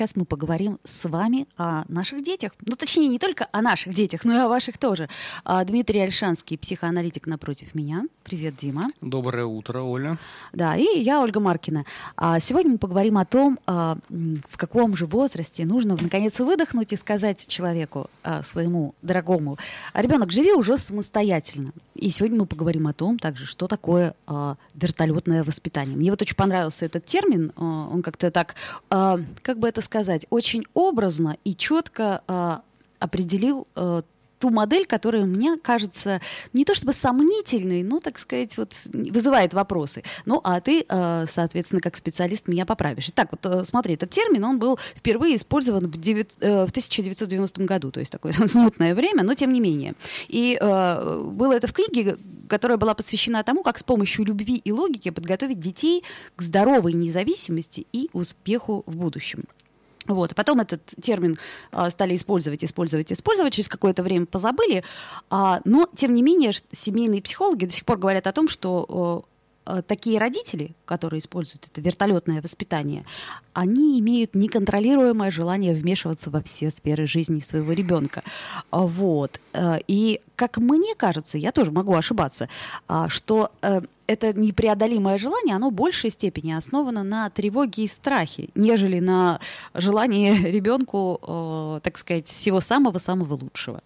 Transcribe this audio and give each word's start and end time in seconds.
сейчас 0.00 0.16
мы 0.16 0.24
поговорим 0.24 0.78
с 0.82 1.06
вами 1.06 1.46
о 1.58 1.84
наших 1.88 2.24
детях. 2.24 2.52
Ну, 2.64 2.74
точнее, 2.74 3.06
не 3.08 3.18
только 3.18 3.48
о 3.52 3.60
наших 3.60 3.92
детях, 3.92 4.24
но 4.24 4.32
и 4.32 4.38
о 4.38 4.48
ваших 4.48 4.78
тоже. 4.78 5.10
А, 5.44 5.62
Дмитрий 5.62 6.00
Альшанский, 6.00 6.56
психоаналитик 6.56 7.26
напротив 7.26 7.74
меня. 7.74 8.04
Привет, 8.24 8.54
Дима. 8.56 8.92
Доброе 9.02 9.44
утро, 9.44 9.82
Оля. 9.82 10.16
Да, 10.54 10.74
и 10.74 11.00
я, 11.00 11.20
Ольга 11.20 11.38
Маркина. 11.38 11.84
А 12.16 12.40
сегодня 12.40 12.72
мы 12.72 12.78
поговорим 12.78 13.18
о 13.18 13.26
том, 13.26 13.58
а, 13.66 13.98
в 14.08 14.56
каком 14.56 14.96
же 14.96 15.04
возрасте 15.04 15.66
нужно, 15.66 15.98
наконец, 16.00 16.40
выдохнуть 16.40 16.94
и 16.94 16.96
сказать 16.96 17.46
человеку, 17.46 18.08
своему 18.42 18.94
дорогому, 19.02 19.58
ребенок, 19.92 20.32
живи 20.32 20.52
уже 20.52 20.78
самостоятельно. 20.78 21.72
И 21.94 22.08
сегодня 22.08 22.38
мы 22.38 22.46
поговорим 22.46 22.86
о 22.86 22.94
том 22.94 23.18
также, 23.18 23.44
что 23.44 23.66
такое 23.66 24.14
вертолетное 24.74 25.44
воспитание. 25.44 25.94
Мне 25.94 26.10
вот 26.10 26.22
очень 26.22 26.36
понравился 26.36 26.86
этот 26.86 27.04
термин. 27.04 27.52
Он 27.56 28.02
как-то 28.02 28.30
так, 28.30 28.54
как 28.88 29.58
бы 29.58 29.68
это 29.68 29.82
сказать, 29.82 29.89
очень 30.30 30.64
образно 30.74 31.36
и 31.44 31.54
четко 31.54 32.22
э, 32.26 32.58
определил 32.98 33.66
э, 33.76 34.02
ту 34.40 34.50
модель, 34.50 34.86
которая 34.86 35.26
мне 35.26 35.56
кажется 35.58 36.20
не 36.52 36.64
то 36.64 36.74
чтобы 36.74 36.92
сомнительной, 36.94 37.82
но, 37.82 38.00
так 38.00 38.18
сказать, 38.18 38.56
вот 38.56 38.72
вызывает 38.86 39.54
вопросы. 39.54 40.02
Ну, 40.24 40.40
а 40.42 40.60
ты, 40.60 40.84
э, 40.88 41.26
соответственно, 41.28 41.80
как 41.80 41.96
специалист 41.96 42.48
меня 42.48 42.66
поправишь. 42.66 43.08
Итак, 43.10 43.28
вот 43.30 43.44
э, 43.44 43.64
смотри, 43.64 43.94
этот 43.94 44.10
термин, 44.10 44.42
он 44.44 44.58
был 44.58 44.78
впервые 44.96 45.36
использован 45.36 45.90
в, 45.90 46.00
9, 46.00 46.36
э, 46.40 46.66
в 46.66 46.70
1990 46.70 47.64
году, 47.64 47.90
то 47.90 48.00
есть 48.00 48.10
такое 48.10 48.32
смутное 48.46 48.94
время, 48.94 49.22
но 49.22 49.34
тем 49.34 49.52
не 49.52 49.60
менее. 49.60 49.94
И 50.28 50.58
было 50.60 51.52
это 51.52 51.66
в 51.66 51.72
книге, 51.72 52.16
которая 52.48 52.78
была 52.78 52.94
посвящена 52.94 53.42
тому, 53.44 53.62
как 53.62 53.78
с 53.78 53.82
помощью 53.82 54.24
любви 54.24 54.56
и 54.56 54.72
логики 54.72 55.10
подготовить 55.10 55.60
детей 55.60 56.02
к 56.34 56.42
здоровой 56.42 56.94
независимости 56.94 57.86
и 57.92 58.08
успеху 58.12 58.82
в 58.86 58.96
будущем. 58.96 59.44
Вот. 60.06 60.34
Потом 60.34 60.60
этот 60.60 60.82
термин 61.00 61.36
а, 61.70 61.90
стали 61.90 62.16
использовать, 62.16 62.64
использовать, 62.64 63.12
использовать, 63.12 63.52
через 63.52 63.68
какое-то 63.68 64.02
время 64.02 64.26
позабыли. 64.26 64.82
А, 65.28 65.60
но, 65.64 65.88
тем 65.94 66.14
не 66.14 66.22
менее, 66.22 66.52
семейные 66.72 67.22
психологи 67.22 67.66
до 67.66 67.72
сих 67.72 67.84
пор 67.84 67.98
говорят 67.98 68.26
о 68.26 68.32
том, 68.32 68.48
что 68.48 69.24
такие 69.86 70.18
родители, 70.18 70.74
которые 70.84 71.20
используют 71.20 71.66
это 71.70 71.80
вертолетное 71.80 72.42
воспитание, 72.42 73.04
они 73.52 74.00
имеют 74.00 74.34
неконтролируемое 74.34 75.30
желание 75.30 75.72
вмешиваться 75.72 76.30
во 76.30 76.40
все 76.42 76.70
сферы 76.70 77.06
жизни 77.06 77.40
своего 77.40 77.72
ребенка. 77.72 78.22
А, 78.70 78.80
вот. 78.80 79.40
Э, 79.52 79.78
и, 79.86 80.20
как 80.36 80.58
мне 80.58 80.94
кажется, 80.94 81.38
я 81.38 81.52
тоже 81.52 81.72
могу 81.72 81.94
ошибаться, 81.94 82.48
а, 82.88 83.08
что 83.08 83.50
э, 83.62 83.82
это 84.06 84.32
непреодолимое 84.32 85.18
желание, 85.18 85.56
оно 85.56 85.70
в 85.70 85.74
большей 85.74 86.10
степени 86.10 86.52
основано 86.52 87.02
на 87.02 87.30
тревоге 87.30 87.84
и 87.84 87.86
страхе, 87.86 88.48
нежели 88.54 89.00
на 89.00 89.40
желании 89.74 90.34
ребенку, 90.50 91.80
так 91.82 91.98
сказать, 91.98 92.26
всего 92.26 92.60
самого-самого 92.60 93.34
лучшего. 93.34 93.82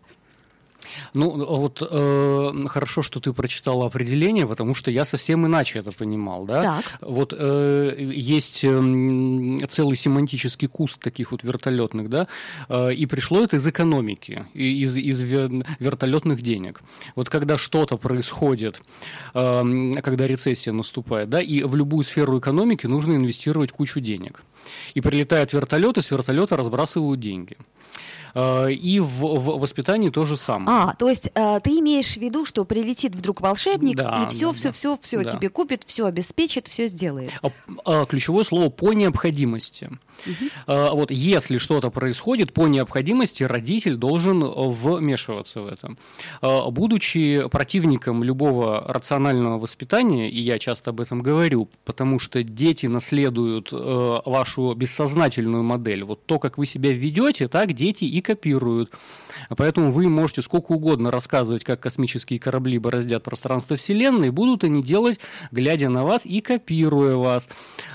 Ну, 1.12 1.30
вот 1.30 1.82
э, 1.88 2.66
хорошо, 2.68 3.02
что 3.02 3.20
ты 3.20 3.32
прочитала 3.32 3.86
определение, 3.86 4.46
потому 4.46 4.74
что 4.74 4.90
я 4.90 5.04
совсем 5.04 5.46
иначе 5.46 5.78
это 5.78 5.92
понимал, 5.92 6.44
да? 6.44 6.62
Так. 6.62 6.84
Вот 7.00 7.34
э, 7.36 8.12
есть 8.14 8.64
э, 8.64 9.66
целый 9.68 9.96
семантический 9.96 10.68
куст 10.68 11.00
таких 11.00 11.32
вот 11.32 11.42
вертолетных, 11.42 12.08
да, 12.08 12.26
э, 12.68 12.94
и 12.94 13.06
пришло 13.06 13.42
это 13.42 13.56
из 13.56 13.66
экономики, 13.66 14.46
из, 14.54 14.96
из 14.96 15.22
вертолетных 15.22 16.42
денег. 16.42 16.80
Вот 17.14 17.28
когда 17.28 17.58
что-то 17.58 17.96
происходит, 17.96 18.80
э, 19.34 19.92
когда 20.02 20.26
рецессия 20.26 20.72
наступает, 20.72 21.28
да, 21.28 21.40
и 21.40 21.62
в 21.62 21.76
любую 21.76 22.04
сферу 22.04 22.38
экономики 22.38 22.86
нужно 22.86 23.14
инвестировать 23.14 23.72
кучу 23.72 24.00
денег. 24.00 24.42
И 24.94 25.00
прилетают 25.00 25.52
вертолеты, 25.52 26.02
с 26.02 26.10
вертолета 26.10 26.56
разбрасывают 26.56 27.20
деньги. 27.20 27.56
Э, 28.34 28.70
и 28.70 28.98
в, 29.00 29.06
в 29.06 29.60
воспитании 29.60 30.10
то 30.10 30.24
же 30.24 30.36
самое. 30.36 30.90
А, 30.90 30.94
то 30.94 31.08
есть 31.08 31.30
э, 31.34 31.60
ты 31.62 31.70
имеешь 31.78 32.14
в 32.14 32.16
виду, 32.16 32.44
что 32.44 32.64
прилетит 32.64 33.14
вдруг 33.14 33.40
волшебник 33.40 33.96
да, 33.96 34.24
и 34.24 34.30
все, 34.30 34.48
да, 34.48 34.52
все, 34.54 34.68
да. 34.68 34.72
все, 34.72 34.98
все 35.00 35.22
да. 35.22 35.30
тебе 35.30 35.48
купит, 35.48 35.84
все 35.86 36.06
обеспечит, 36.06 36.66
все 36.66 36.88
сделает. 36.88 37.30
А, 37.42 37.50
а, 37.84 38.06
ключевое 38.06 38.44
слово 38.44 38.70
по 38.70 38.92
необходимости. 38.92 39.90
Угу. 40.26 40.96
Вот 40.96 41.10
если 41.10 41.58
что-то 41.58 41.90
происходит, 41.90 42.52
по 42.52 42.68
необходимости 42.68 43.42
родитель 43.42 43.96
должен 43.96 44.44
вмешиваться 44.44 45.60
в 45.60 45.66
это. 45.66 45.96
Будучи 46.70 47.48
противником 47.50 48.22
любого 48.22 48.84
рационального 48.86 49.58
воспитания, 49.58 50.30
и 50.30 50.40
я 50.40 50.58
часто 50.60 50.90
об 50.90 51.00
этом 51.00 51.20
говорю, 51.20 51.68
потому 51.84 52.20
что 52.20 52.44
дети 52.44 52.86
наследуют 52.86 53.70
вашу 53.72 54.72
бессознательную 54.74 55.64
модель. 55.64 56.04
Вот 56.04 56.24
то, 56.26 56.38
как 56.38 56.58
вы 56.58 56.66
себя 56.66 56.92
ведете, 56.92 57.48
так 57.48 57.72
дети 57.72 58.04
и 58.04 58.20
копируют. 58.24 58.90
Поэтому 59.56 59.92
вы 59.92 60.08
можете 60.08 60.42
сколько 60.42 60.72
угодно 60.72 61.10
рассказывать, 61.10 61.62
как 61.62 61.80
космические 61.80 62.40
корабли 62.40 62.78
бороздят 62.78 63.22
пространство 63.22 63.76
Вселенной, 63.76 64.30
будут 64.30 64.64
они 64.64 64.82
делать, 64.82 65.20
глядя 65.52 65.88
на 65.88 66.04
вас 66.04 66.26
и 66.26 66.40
копируя 66.40 67.16
вас. 67.16 67.48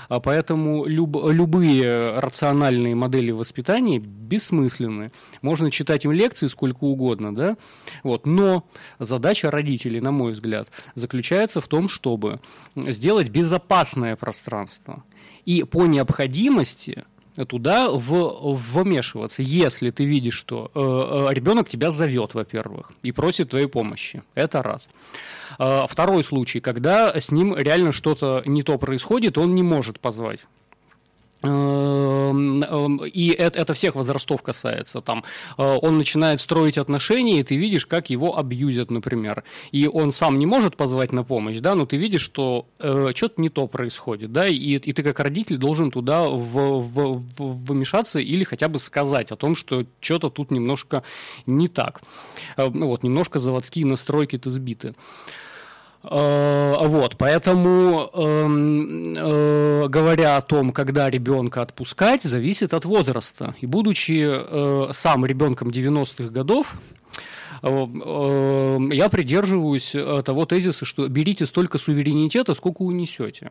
А 0.08 0.20
поэтому 0.20 0.86
люб, 0.86 1.16
любые 1.30 2.18
рациональные 2.18 2.94
модели 2.94 3.30
воспитания 3.30 3.98
бессмысленны. 3.98 5.10
Можно 5.42 5.70
читать 5.70 6.04
им 6.04 6.12
лекции 6.12 6.46
сколько 6.46 6.84
угодно, 6.84 7.34
да? 7.34 7.56
Вот. 8.02 8.26
Но 8.26 8.64
задача 8.98 9.50
родителей, 9.50 10.00
на 10.00 10.12
мой 10.12 10.32
взгляд, 10.32 10.68
заключается 10.94 11.60
в 11.60 11.68
том, 11.68 11.88
чтобы 11.88 12.40
сделать 12.76 13.28
безопасное 13.28 14.16
пространство. 14.16 15.04
И 15.44 15.64
по 15.64 15.86
необходимости 15.86 17.04
туда 17.48 17.90
в, 17.90 18.56
вмешиваться, 18.74 19.42
если 19.42 19.90
ты 19.90 20.04
видишь, 20.04 20.34
что 20.34 20.70
э, 20.74 21.30
э, 21.30 21.34
ребенок 21.34 21.68
тебя 21.68 21.90
зовет, 21.90 22.34
во-первых, 22.34 22.92
и 23.02 23.12
просит 23.12 23.50
твоей 23.50 23.66
помощи. 23.66 24.22
Это 24.34 24.62
раз. 24.62 24.88
Э, 25.58 25.86
второй 25.88 26.24
случай, 26.24 26.60
когда 26.60 27.18
с 27.18 27.30
ним 27.30 27.56
реально 27.56 27.92
что-то 27.92 28.42
не 28.46 28.62
то 28.62 28.78
происходит, 28.78 29.38
он 29.38 29.54
не 29.54 29.62
может 29.62 30.00
позвать. 30.00 30.40
Эм, 31.42 32.62
эм, 32.62 32.96
и 33.04 33.30
это, 33.30 33.58
это 33.58 33.72
всех 33.74 33.94
возрастов 33.94 34.42
касается. 34.42 35.00
Там, 35.00 35.24
э, 35.56 35.78
он 35.80 35.96
начинает 35.96 36.40
строить 36.40 36.76
отношения, 36.76 37.40
и 37.40 37.42
ты 37.42 37.56
видишь, 37.56 37.86
как 37.86 38.10
его 38.10 38.36
абьюзят, 38.38 38.90
например. 38.90 39.44
И 39.72 39.86
он 39.86 40.12
сам 40.12 40.38
не 40.38 40.46
может 40.46 40.76
позвать 40.76 41.12
на 41.12 41.24
помощь, 41.24 41.58
да, 41.60 41.74
но 41.74 41.86
ты 41.86 41.96
видишь, 41.96 42.20
что 42.20 42.66
э, 42.78 43.12
что-то 43.14 43.40
не 43.40 43.48
то 43.48 43.66
происходит, 43.66 44.32
да, 44.32 44.46
и, 44.46 44.54
и 44.54 44.92
ты 44.92 45.02
как 45.02 45.18
родитель 45.20 45.56
должен 45.56 45.90
туда 45.90 46.26
в, 46.28 46.80
в, 46.80 47.24
в, 47.38 47.72
вмешаться 47.72 48.18
или 48.18 48.44
хотя 48.44 48.68
бы 48.68 48.78
сказать 48.78 49.32
о 49.32 49.36
том, 49.36 49.54
что 49.54 49.86
что-то 50.00 50.28
тут 50.28 50.50
немножко 50.50 51.02
не 51.46 51.68
так. 51.68 52.02
Э, 52.58 52.68
вот, 52.68 53.02
немножко 53.02 53.38
заводские 53.38 53.86
настройки-то 53.86 54.50
сбиты. 54.50 54.88
Э, 54.88 54.92
вот, 56.02 57.16
поэтому 57.18 58.10
эм, 58.14 59.14
э, 59.16 59.88
говоря 59.88 60.38
о 60.38 60.40
том, 60.40 60.72
когда 60.72 61.10
ребенка 61.10 61.60
отпускать, 61.60 62.22
зависит 62.22 62.72
от 62.72 62.86
возраста. 62.86 63.54
И 63.60 63.66
будучи 63.66 64.26
э, 64.26 64.92
сам 64.92 65.26
ребенком 65.26 65.68
90-х 65.68 66.30
годов, 66.30 66.74
я 67.62 69.08
придерживаюсь 69.10 69.94
того 70.24 70.46
тезиса, 70.46 70.86
что 70.86 71.06
берите 71.08 71.44
столько 71.44 71.76
суверенитета, 71.76 72.54
сколько 72.54 72.80
унесете. 72.80 73.50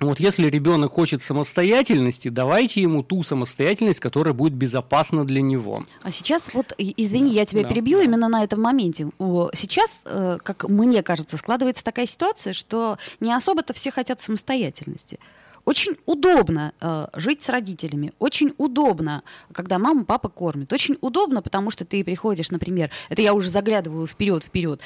Вот 0.00 0.20
если 0.20 0.48
ребенок 0.48 0.92
хочет 0.92 1.22
самостоятельности, 1.22 2.28
давайте 2.28 2.82
ему 2.82 3.02
ту 3.02 3.22
самостоятельность, 3.22 4.00
которая 4.00 4.34
будет 4.34 4.54
безопасна 4.54 5.24
для 5.24 5.40
него. 5.40 5.86
А 6.02 6.10
сейчас, 6.10 6.52
вот, 6.52 6.72
извини, 6.78 7.30
да, 7.30 7.36
я 7.36 7.46
тебя 7.46 7.62
да, 7.62 7.68
перебью 7.68 7.98
да. 7.98 8.04
именно 8.04 8.28
на 8.28 8.42
этом 8.42 8.60
моменте. 8.60 9.10
Сейчас, 9.54 10.02
э, 10.06 10.38
как 10.42 10.68
мне 10.68 11.02
кажется, 11.02 11.36
складывается 11.36 11.84
такая 11.84 12.06
ситуация, 12.06 12.52
что 12.52 12.98
не 13.20 13.32
особо-то 13.32 13.72
все 13.72 13.90
хотят 13.90 14.20
самостоятельности. 14.20 15.18
Очень 15.64 15.96
удобно 16.04 16.74
э, 16.80 17.06
жить 17.14 17.42
с 17.42 17.48
родителями, 17.48 18.12
очень 18.18 18.52
удобно, 18.58 19.22
когда 19.52 19.78
мама, 19.78 20.04
папа 20.04 20.28
кормят. 20.28 20.72
Очень 20.72 20.98
удобно, 21.00 21.40
потому 21.40 21.70
что 21.70 21.86
ты 21.86 22.04
приходишь, 22.04 22.50
например, 22.50 22.90
это 23.08 23.22
я 23.22 23.32
уже 23.32 23.48
заглядываю 23.48 24.06
вперед, 24.06 24.44
вперед, 24.44 24.82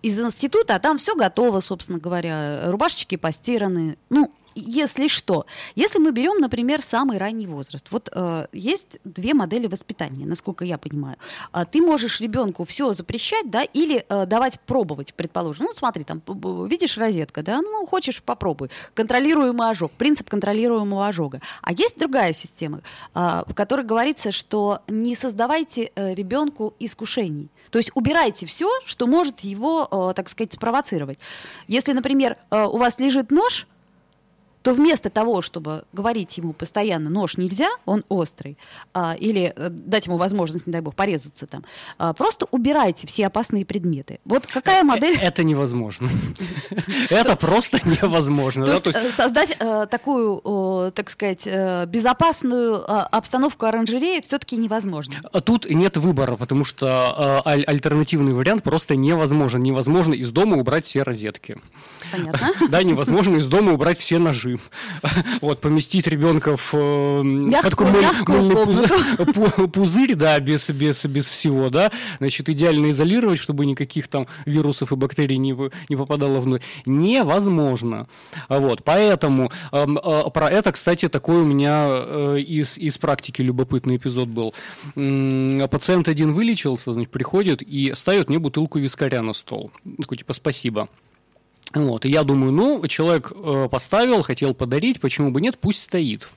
из 0.00 0.18
института, 0.18 0.76
а 0.76 0.78
там 0.78 0.96
все 0.96 1.14
готово, 1.14 1.60
собственно 1.60 1.98
говоря, 1.98 2.70
рубашечки 2.70 3.16
постираны. 3.16 3.98
Ну, 4.08 4.32
если 4.54 5.08
что. 5.08 5.46
Если 5.74 5.98
мы 5.98 6.12
берем, 6.12 6.38
например, 6.40 6.82
самый 6.82 7.18
ранний 7.18 7.46
возраст. 7.46 7.86
Вот 7.90 8.10
э, 8.12 8.46
есть 8.52 8.98
две 9.04 9.34
модели 9.34 9.66
воспитания, 9.66 10.26
насколько 10.26 10.64
я 10.64 10.78
понимаю. 10.78 11.16
А, 11.52 11.64
ты 11.64 11.80
можешь 11.80 12.20
ребенку 12.20 12.64
все 12.64 12.92
запрещать, 12.92 13.50
да, 13.50 13.62
или 13.62 14.04
э, 14.08 14.26
давать 14.26 14.60
пробовать, 14.60 15.14
предположим. 15.14 15.66
Ну, 15.66 15.72
смотри, 15.72 16.04
там, 16.04 16.22
видишь 16.68 16.98
розетка, 16.98 17.42
да, 17.42 17.60
ну, 17.60 17.86
хочешь, 17.86 18.22
попробуй. 18.22 18.70
Контролируемый 18.94 19.70
ожог, 19.70 19.92
принцип 19.92 20.28
контролируемого 20.28 21.06
ожога. 21.06 21.40
А 21.62 21.72
есть 21.72 21.98
другая 21.98 22.32
система, 22.32 22.82
э, 23.14 23.42
в 23.46 23.54
которой 23.54 23.84
говорится, 23.84 24.32
что 24.32 24.80
не 24.88 25.14
создавайте 25.14 25.92
э, 25.94 26.14
ребенку 26.14 26.74
искушений. 26.78 27.50
То 27.70 27.78
есть 27.78 27.90
убирайте 27.94 28.46
все, 28.46 28.68
что 28.84 29.06
может 29.06 29.40
его, 29.40 29.88
э, 29.90 30.14
так 30.14 30.28
сказать, 30.28 30.52
спровоцировать. 30.52 31.18
Если, 31.68 31.92
например, 31.92 32.36
э, 32.50 32.64
у 32.64 32.76
вас 32.76 32.98
лежит 32.98 33.30
нож, 33.30 33.66
то 34.62 34.72
вместо 34.72 35.10
того, 35.10 35.42
чтобы 35.42 35.84
говорить 35.92 36.38
ему 36.38 36.52
постоянно 36.52 37.10
нож 37.10 37.36
нельзя, 37.36 37.68
он 37.84 38.04
острый, 38.08 38.56
а, 38.94 39.14
или 39.18 39.52
э, 39.54 39.68
дать 39.70 40.06
ему 40.06 40.16
возможность, 40.16 40.66
не 40.66 40.72
дай 40.72 40.80
бог, 40.80 40.94
порезаться 40.94 41.46
там, 41.46 41.64
а, 41.98 42.12
просто 42.12 42.46
убирайте 42.50 43.06
все 43.06 43.26
опасные 43.26 43.66
предметы. 43.66 44.20
Вот 44.24 44.46
какая 44.46 44.84
модель... 44.84 45.16
Это 45.16 45.44
невозможно. 45.44 46.08
Это 47.10 47.36
просто 47.36 47.80
невозможно. 47.84 48.66
То 48.66 48.72
есть 48.72 49.14
создать 49.14 49.56
такую, 49.90 50.92
так 50.92 51.10
сказать, 51.10 51.46
безопасную 51.88 52.84
обстановку 53.14 53.66
оранжереи 53.66 54.20
все-таки 54.20 54.56
невозможно. 54.56 55.14
Тут 55.44 55.68
нет 55.68 55.96
выбора, 55.96 56.36
потому 56.36 56.64
что 56.64 57.42
альтернативный 57.44 58.32
вариант 58.32 58.62
просто 58.62 58.96
невозможен. 58.96 59.62
Невозможно 59.62 60.14
из 60.14 60.30
дома 60.30 60.56
убрать 60.56 60.86
все 60.86 61.02
розетки. 61.02 61.58
Понятно. 62.10 62.68
Да, 62.68 62.82
невозможно 62.82 63.36
из 63.36 63.46
дома 63.46 63.72
убрать 63.72 63.98
все 63.98 64.18
ножи 64.18 64.51
режим. 64.52 64.60
Вот, 65.40 65.60
поместить 65.60 66.06
ребенка 66.06 66.56
в 66.56 66.74
э, 66.74 67.22
мягкую, 67.22 67.88
пузырь, 69.72 70.14
да, 70.14 70.38
без, 70.40 70.70
без, 70.70 71.04
без 71.06 71.28
всего, 71.28 71.68
да, 71.70 71.90
значит, 72.18 72.48
идеально 72.48 72.90
изолировать, 72.90 73.38
чтобы 73.38 73.66
никаких 73.66 74.08
там 74.08 74.26
вирусов 74.46 74.92
и 74.92 74.96
бактерий 74.96 75.38
не, 75.38 75.56
не 75.88 75.96
попадало 75.96 76.40
внутрь. 76.40 76.62
Невозможно. 76.86 78.06
Вот, 78.48 78.84
поэтому 78.84 79.50
э, 79.72 79.86
э, 79.86 80.30
про 80.32 80.50
это, 80.50 80.72
кстати, 80.72 81.08
такой 81.08 81.36
у 81.42 81.44
меня 81.44 81.86
э, 81.88 82.40
из, 82.40 82.78
из 82.78 82.98
практики 82.98 83.42
любопытный 83.42 83.96
эпизод 83.96 84.28
был. 84.28 84.54
Пациент 85.68 86.08
один 86.08 86.34
вылечился, 86.34 86.92
значит, 86.92 87.10
приходит 87.10 87.62
и 87.62 87.92
ставит 87.94 88.28
мне 88.28 88.38
бутылку 88.38 88.78
вискаря 88.78 89.22
на 89.22 89.32
стол. 89.32 89.70
Такой, 89.98 90.18
типа, 90.18 90.32
спасибо. 90.32 90.88
Вот, 91.74 92.04
и 92.04 92.10
я 92.10 92.22
думаю, 92.22 92.52
ну, 92.52 92.86
человек 92.86 93.32
э, 93.34 93.68
поставил, 93.70 94.22
хотел 94.22 94.54
подарить, 94.54 95.00
почему 95.00 95.30
бы 95.30 95.40
нет, 95.40 95.58
пусть 95.58 95.82
стоит. 95.82 96.28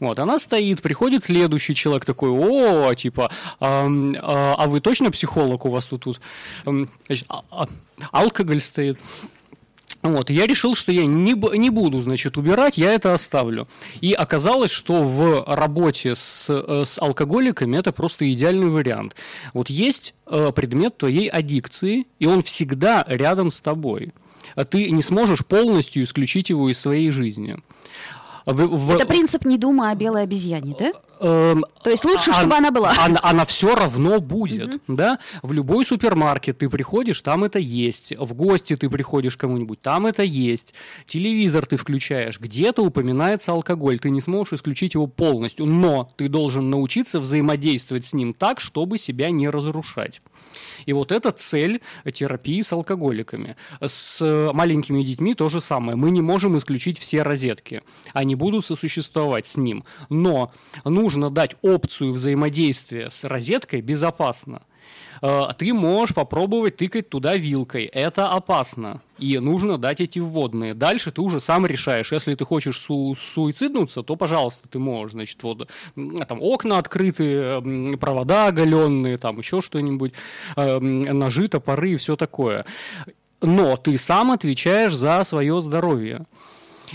Вот, 0.00 0.18
она 0.18 0.38
стоит, 0.38 0.82
приходит 0.82 1.24
следующий 1.24 1.74
человек 1.74 2.04
такой, 2.04 2.30
о, 2.30 2.94
типа, 2.94 3.30
а, 3.60 3.88
а, 3.88 4.54
а 4.58 4.66
вы 4.66 4.80
точно 4.80 5.10
психолог 5.10 5.64
у 5.64 5.70
вас 5.70 5.88
тут? 5.88 6.02
тут 6.02 6.20
значит, 7.06 7.26
а, 7.28 7.42
а, 7.50 7.66
алкоголь 8.12 8.60
стоит. 8.60 8.98
Вот, 10.02 10.28
я 10.28 10.46
решил, 10.46 10.74
что 10.74 10.92
я 10.92 11.06
не, 11.06 11.32
не 11.56 11.70
буду, 11.70 12.02
значит, 12.02 12.36
убирать, 12.36 12.76
я 12.76 12.92
это 12.92 13.14
оставлю. 13.14 13.66
И 14.02 14.12
оказалось, 14.12 14.70
что 14.70 15.02
в 15.02 15.44
работе 15.46 16.14
с, 16.14 16.50
э, 16.50 16.84
с 16.84 17.00
алкоголиками 17.00 17.78
это 17.78 17.90
просто 17.90 18.30
идеальный 18.30 18.68
вариант. 18.68 19.16
Вот 19.54 19.70
есть 19.70 20.14
э, 20.26 20.52
предмет 20.54 20.98
твоей 20.98 21.28
аддикции, 21.28 22.06
и 22.18 22.26
он 22.26 22.42
всегда 22.42 23.02
рядом 23.08 23.50
с 23.50 23.62
тобой. 23.62 24.12
А 24.54 24.64
ты 24.64 24.90
не 24.90 25.02
сможешь 25.02 25.44
полностью 25.44 26.02
исключить 26.02 26.50
его 26.50 26.68
из 26.70 26.78
своей 26.78 27.10
жизни. 27.10 27.58
В, 28.46 28.66
в... 28.66 28.94
Это 28.94 29.06
принцип 29.06 29.46
не 29.46 29.56
думай 29.56 29.90
о 29.90 29.94
белой 29.94 30.22
обезьяне, 30.22 30.76
да? 30.78 30.92
Эм, 31.20 31.64
То 31.82 31.90
есть 31.90 32.04
лучше, 32.04 32.30
а, 32.32 32.34
чтобы 32.34 32.54
она 32.56 32.70
была. 32.70 32.92
Она, 32.98 33.18
она 33.22 33.46
все 33.46 33.74
равно 33.74 34.20
будет, 34.20 34.74
угу. 34.74 34.80
да? 34.88 35.18
В 35.42 35.52
любой 35.52 35.86
супермаркет 35.86 36.58
ты 36.58 36.68
приходишь, 36.68 37.22
там 37.22 37.44
это 37.44 37.58
есть. 37.58 38.12
В 38.18 38.34
гости 38.34 38.76
ты 38.76 38.90
приходишь 38.90 39.38
кому-нибудь, 39.38 39.80
там 39.80 40.06
это 40.06 40.22
есть. 40.22 40.74
Телевизор 41.06 41.64
ты 41.64 41.78
включаешь, 41.78 42.38
где-то 42.38 42.82
упоминается 42.82 43.52
алкоголь. 43.52 43.98
Ты 43.98 44.10
не 44.10 44.20
сможешь 44.20 44.54
исключить 44.54 44.92
его 44.92 45.06
полностью, 45.06 45.64
но 45.64 46.10
ты 46.16 46.28
должен 46.28 46.68
научиться 46.68 47.20
взаимодействовать 47.20 48.04
с 48.04 48.12
ним 48.12 48.34
так, 48.34 48.60
чтобы 48.60 48.98
себя 48.98 49.30
не 49.30 49.48
разрушать. 49.48 50.20
И 50.86 50.92
вот 50.92 51.12
это 51.12 51.30
цель 51.30 51.80
терапии 52.12 52.60
с 52.60 52.72
алкоголиками. 52.72 53.56
С 53.80 54.50
маленькими 54.52 55.02
детьми 55.02 55.34
то 55.34 55.48
же 55.48 55.60
самое. 55.60 55.96
Мы 55.96 56.10
не 56.10 56.20
можем 56.20 56.56
исключить 56.58 56.98
все 56.98 57.22
розетки. 57.22 57.82
Они 58.12 58.34
будут 58.34 58.64
сосуществовать 58.64 59.46
с 59.46 59.56
ним. 59.56 59.84
Но 60.08 60.52
нужно 60.84 61.30
дать 61.30 61.56
опцию 61.62 62.12
взаимодействия 62.12 63.10
с 63.10 63.24
розеткой 63.24 63.80
безопасно. 63.80 64.62
Э, 65.22 65.48
ты 65.56 65.72
можешь 65.72 66.14
попробовать 66.14 66.76
тыкать 66.76 67.08
туда 67.08 67.36
вилкой. 67.36 67.84
Это 67.86 68.28
опасно. 68.28 69.00
И 69.18 69.38
нужно 69.38 69.78
дать 69.78 70.00
эти 70.00 70.18
вводные. 70.18 70.74
Дальше 70.74 71.10
ты 71.12 71.22
уже 71.22 71.40
сам 71.40 71.66
решаешь. 71.66 72.12
Если 72.12 72.34
ты 72.34 72.44
хочешь 72.44 72.78
су 72.78 73.14
суициднуться, 73.14 74.02
то, 74.02 74.16
пожалуйста, 74.16 74.68
ты 74.68 74.78
можешь. 74.78 75.12
Значит, 75.12 75.42
вот 75.42 75.70
там 76.28 76.42
окна 76.42 76.78
открыты, 76.78 77.96
провода 77.98 78.48
оголенные, 78.48 79.16
там 79.16 79.38
еще 79.38 79.60
что-нибудь, 79.60 80.12
э, 80.56 80.78
ножи, 80.78 81.48
топоры 81.48 81.90
и 81.90 81.96
все 81.96 82.16
такое. 82.16 82.66
Но 83.40 83.76
ты 83.76 83.96
сам 83.98 84.30
отвечаешь 84.30 84.94
за 84.94 85.24
свое 85.24 85.60
здоровье. 85.60 86.26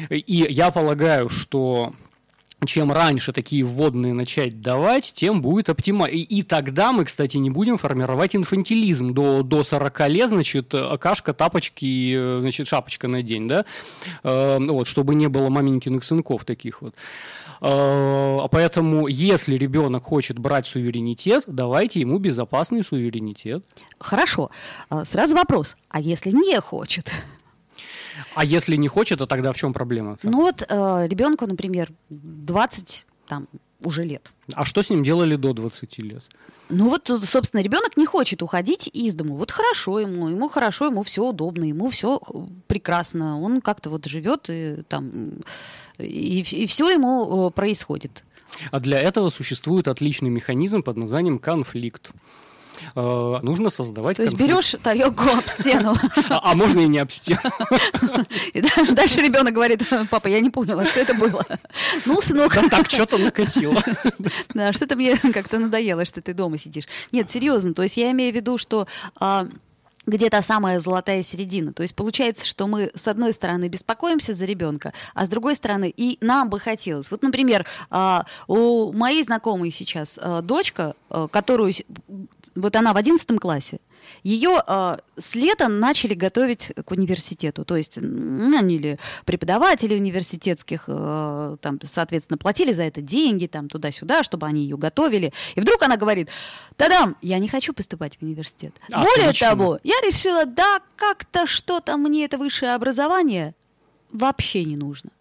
И 0.10 0.48
я 0.50 0.72
полагаю, 0.72 1.30
что 1.30 1.94
чем 2.66 2.92
раньше 2.92 3.32
такие 3.32 3.64
вводные 3.64 4.14
начать 4.14 4.62
давать, 4.62 5.14
тем 5.14 5.42
будет 5.42 5.70
оптимально. 5.70 6.14
И, 6.14 6.20
и 6.20 6.44
тогда 6.44 6.92
мы, 6.92 7.06
кстати, 7.06 7.38
не 7.38 7.50
будем 7.50 7.78
формировать 7.78 8.36
инфантилизм. 8.36 9.14
До, 9.14 9.44
до 9.44 9.64
40 9.64 10.10
лет, 10.10 10.30
значит, 10.30 10.74
кашка, 11.00 11.34
тапочки, 11.34 12.40
значит, 12.40 12.68
шапочка 12.68 13.08
на 13.08 13.24
день, 13.24 13.48
да? 13.48 13.66
Э, 14.24 14.58
вот, 14.60 14.88
чтобы 14.88 15.16
не 15.16 15.28
было 15.28 15.50
маменькиных 15.50 16.04
сынков 16.04 16.46
таких 16.46 16.82
вот. 16.82 16.96
Э, 17.62 18.48
поэтому, 18.52 19.08
если 19.08 19.56
ребенок 19.56 20.04
хочет 20.04 20.40
брать 20.40 20.68
суверенитет, 20.68 21.44
давайте 21.48 22.02
ему 22.02 22.20
безопасный 22.20 22.84
суверенитет. 22.84 23.64
Хорошо. 24.00 24.52
Э, 24.90 25.04
сразу 25.06 25.36
вопрос. 25.36 25.76
А 25.90 26.00
если 26.00 26.32
не 26.32 26.60
хочет? 26.60 27.12
А 28.36 28.46
если 28.46 28.76
не 28.76 28.88
хочет, 28.88 29.20
то 29.20 29.26
тогда 29.26 29.52
в 29.52 29.58
чем 29.58 29.74
проблема? 29.74 30.18
Ну 30.24 30.42
вот 30.42 30.62
э, 30.68 31.08
ребенку, 31.08 31.46
например, 31.48 31.92
20 32.10 33.06
там 33.28 33.48
уже 33.84 34.04
лет. 34.04 34.32
А 34.54 34.66
что 34.66 34.84
с 34.84 34.90
ним 34.90 35.04
делали 35.04 35.36
до 35.36 35.54
20 35.54 35.98
лет? 36.00 36.24
Ну 36.70 36.90
вот, 36.90 37.08
собственно, 37.08 37.62
ребенок 37.62 37.98
не 37.98 38.06
хочет 38.06 38.44
уходить 38.44 38.90
из 38.94 39.16
дома. 39.16 39.36
Вот 39.36 39.50
хорошо 39.50 40.00
ему, 40.00 40.30
ему 40.30 40.50
хорошо, 40.50 40.86
ему 40.86 41.02
все 41.02 41.28
удобно, 41.28 41.64
ему 41.66 41.90
все 41.90 42.22
прекрасно. 42.68 43.42
Он 43.42 43.62
как-то 43.62 43.90
вот 43.90 44.06
живет 44.06 44.50
и 44.50 44.84
там 44.88 45.42
и, 45.98 46.42
и 46.42 46.66
все 46.68 46.90
ему 46.90 47.48
э, 47.48 47.52
происходит. 47.52 48.24
А 48.72 48.80
для 48.80 49.00
этого 49.00 49.30
существует 49.30 49.88
отличный 49.88 50.30
механизм 50.30 50.84
под 50.84 50.98
названием 50.98 51.40
конфликт. 51.40 52.12
Э, 52.96 53.40
нужно 53.42 53.70
создавать 53.70 54.18
То 54.18 54.24
есть 54.24 54.36
берешь 54.36 54.76
тарелку 54.82 55.30
об 55.30 55.48
стену. 55.48 55.96
А, 56.30 56.52
а 56.52 56.56
можно 56.56 56.80
и 56.80 56.88
не 56.88 57.00
об 57.00 57.12
стену. 57.12 57.40
Дальше 58.92 59.20
ребенок 59.22 59.54
говорит, 59.54 59.84
папа, 60.10 60.28
я 60.28 60.40
не 60.40 60.50
поняла, 60.50 60.86
что 60.86 61.00
это 61.00 61.14
было. 61.14 61.46
Ну, 62.06 62.22
сынок. 62.22 62.54
Да 62.56 62.70
так, 62.70 62.90
что-то 62.90 63.18
накатило. 63.18 63.82
Да, 64.54 64.74
что-то 64.74 64.96
мне 64.96 65.16
как-то 65.18 65.60
надоело, 65.60 66.06
что 66.06 66.22
ты 66.22 66.34
дома 66.34 66.58
сидишь. 66.58 66.86
Нет, 67.12 67.30
серьезно, 67.30 67.74
то 67.74 67.84
есть 67.84 67.98
я 67.98 68.12
имею 68.12 68.34
в 68.34 68.36
виду, 68.36 68.58
что 68.58 68.88
а, 69.20 69.48
где 70.10 70.30
то 70.30 70.42
самая 70.42 70.80
золотая 70.80 71.24
середина. 71.24 71.74
То 71.74 71.84
есть 71.84 71.96
получается, 71.96 72.46
что 72.46 72.68
мы 72.68 72.92
с 72.96 73.08
одной 73.08 73.34
стороны 73.34 73.68
беспокоимся 73.68 74.34
за 74.34 74.46
ребенка, 74.46 74.94
а 75.14 75.26
с 75.26 75.30
другой 75.30 75.56
стороны 75.56 75.94
и 75.96 76.18
нам 76.22 76.50
бы 76.50 76.60
хотелось. 76.60 77.12
Вот, 77.12 77.22
например, 77.24 77.66
а, 77.90 78.26
у 78.48 78.92
моей 78.92 79.24
знакомой 79.24 79.72
сейчас 79.72 80.20
а, 80.22 80.42
дочка, 80.42 80.96
а, 81.10 81.28
которую 81.28 81.74
вот 82.56 82.76
она 82.76 82.94
в 82.94 82.98
одиннадцатом 82.98 83.40
классе, 83.40 83.80
ее 84.24 84.62
э, 84.66 84.98
с 85.18 85.36
лета 85.36 85.68
начали 85.68 86.14
готовить 86.14 86.72
к 86.86 86.92
университету. 86.92 87.66
То 87.66 87.76
есть 87.76 88.00
наняли 88.02 89.00
преподаватели 89.26 89.96
университетских, 89.96 90.86
э, 90.88 91.58
там, 91.62 91.80
соответственно, 91.84 92.38
платили 92.38 92.74
за 92.74 92.84
это 92.84 93.02
деньги, 93.02 93.48
там, 93.48 93.70
туда-сюда, 93.70 94.24
чтобы 94.24 94.48
они 94.48 94.64
ее 94.64 94.78
готовили. 94.78 95.34
И 95.56 95.62
вдруг 95.62 95.84
она 95.84 95.98
говорит, 95.98 96.30
Тадам, 96.76 97.16
я 97.22 97.40
не 97.40 97.48
хочу 97.48 97.74
поступать 97.74 98.18
в 98.18 98.24
университет. 98.24 98.76
А, 98.92 99.04
Более 99.04 99.34
того, 99.34 99.80
я 99.84 99.96
решила, 100.02 100.46
да, 100.46 100.80
как-то 100.96 101.46
что-то 101.46 101.98
мне 101.98 102.26
это 102.26 102.38
высшее 102.38 102.74
образование 102.76 103.56
вообще 104.12 104.64
не 104.64 104.76
нужно. 104.76 105.12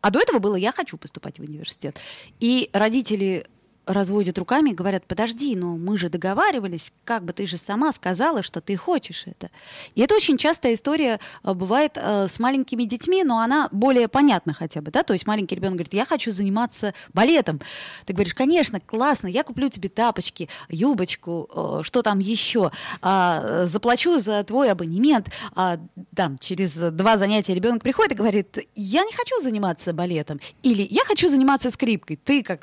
А 0.00 0.10
до 0.10 0.20
этого 0.20 0.38
было, 0.38 0.56
я 0.56 0.70
хочу 0.70 0.98
поступать 0.98 1.38
в 1.38 1.42
университет. 1.42 1.98
И 2.38 2.68
родители 2.74 3.46
разводят 3.86 4.38
руками 4.38 4.70
и 4.70 4.74
говорят, 4.74 5.04
подожди, 5.06 5.56
но 5.56 5.76
мы 5.76 5.96
же 5.96 6.08
договаривались, 6.08 6.92
как 7.04 7.24
бы 7.24 7.32
ты 7.32 7.46
же 7.46 7.56
сама 7.56 7.92
сказала, 7.92 8.42
что 8.42 8.60
ты 8.60 8.76
хочешь 8.76 9.24
это. 9.26 9.50
И 9.94 10.00
это 10.00 10.14
очень 10.14 10.38
частая 10.38 10.74
история 10.74 11.20
э, 11.42 11.54
бывает 11.54 11.92
э, 11.96 12.28
с 12.28 12.38
маленькими 12.38 12.84
детьми, 12.84 13.24
но 13.24 13.38
она 13.38 13.68
более 13.72 14.08
понятна 14.08 14.54
хотя 14.54 14.80
бы, 14.80 14.90
да, 14.90 15.02
то 15.02 15.12
есть 15.12 15.26
маленький 15.26 15.54
ребенок 15.54 15.76
говорит, 15.76 15.94
я 15.94 16.04
хочу 16.04 16.32
заниматься 16.32 16.94
балетом. 17.12 17.60
Ты 18.06 18.12
говоришь, 18.12 18.34
конечно, 18.34 18.80
классно, 18.80 19.26
я 19.26 19.42
куплю 19.42 19.68
тебе 19.68 19.88
тапочки, 19.88 20.48
юбочку, 20.68 21.48
э, 21.54 21.80
что 21.82 22.02
там 22.02 22.18
еще, 22.18 22.70
э, 23.02 23.64
заплачу 23.66 24.18
за 24.18 24.42
твой 24.44 24.70
абонемент. 24.70 25.28
А, 25.54 25.78
там, 26.14 26.38
через 26.38 26.72
два 26.72 27.18
занятия 27.18 27.54
ребенок 27.54 27.82
приходит 27.82 28.12
и 28.12 28.16
говорит, 28.16 28.58
я 28.74 29.04
не 29.04 29.12
хочу 29.12 29.40
заниматься 29.40 29.92
балетом, 29.92 30.40
или 30.62 30.86
я 30.90 31.04
хочу 31.04 31.28
заниматься 31.28 31.70
скрипкой. 31.70 32.16
Ты 32.16 32.42
как 32.42 32.62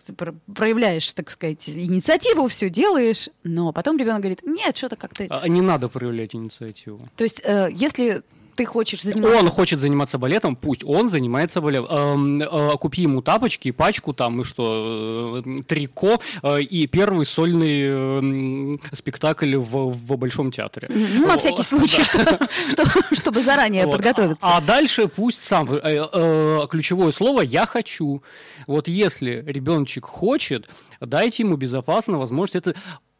проявляешь, 0.53 1.10
так 1.13 1.29
сказать, 1.29 1.67
инициативу, 1.69 2.47
все 2.47 2.69
делаешь, 2.69 3.29
но 3.43 3.71
потом 3.71 3.97
ребенок 3.97 4.21
говорит, 4.21 4.41
нет, 4.43 4.75
что-то 4.75 4.95
как-то... 4.95 5.25
А 5.29 5.47
не 5.47 5.61
надо 5.61 5.89
проявлять 5.89 6.35
инициативу. 6.35 7.07
То 7.15 7.23
есть, 7.23 7.41
э, 7.43 7.69
если 7.73 8.23
ты 8.55 8.65
хочешь 8.65 9.01
заниматься... 9.01 9.39
Он 9.39 9.49
хочет 9.49 9.79
заниматься 9.79 10.17
балетом, 10.17 10.55
пусть 10.55 10.83
он 10.83 11.09
занимается 11.09 11.61
балетом. 11.61 11.87
Эм, 11.89 12.41
э, 12.41 12.77
купи 12.77 13.03
ему 13.03 13.21
тапочки, 13.21 13.71
пачку 13.71 14.13
там, 14.13 14.41
и 14.41 14.43
что, 14.43 15.41
э, 15.45 15.61
трико, 15.63 16.19
э, 16.43 16.61
и 16.61 16.87
первый 16.87 17.25
сольный 17.25 18.75
э, 18.75 18.77
спектакль 18.93 19.55
в, 19.55 19.91
в 19.91 20.17
Большом 20.17 20.51
театре. 20.51 20.89
Ну, 20.89 21.27
на 21.27 21.37
всякий 21.37 21.63
случай, 21.71 22.03
чтобы 23.15 23.41
заранее 23.41 23.87
подготовиться. 23.87 24.39
А 24.41 24.61
дальше 24.61 25.07
пусть 25.07 25.41
сам... 25.43 25.71
Э, 25.71 26.07
э, 26.11 26.67
ключевое 26.69 27.11
слово 27.11 27.41
«я 27.41 27.65
хочу». 27.65 28.21
Вот 28.67 28.87
если 28.87 29.43
ребеночек 29.47 30.05
хочет, 30.05 30.69
дайте 30.99 31.43
ему 31.43 31.55
безопасно 31.55 32.17
возможность 32.17 32.55
это... 32.55 32.75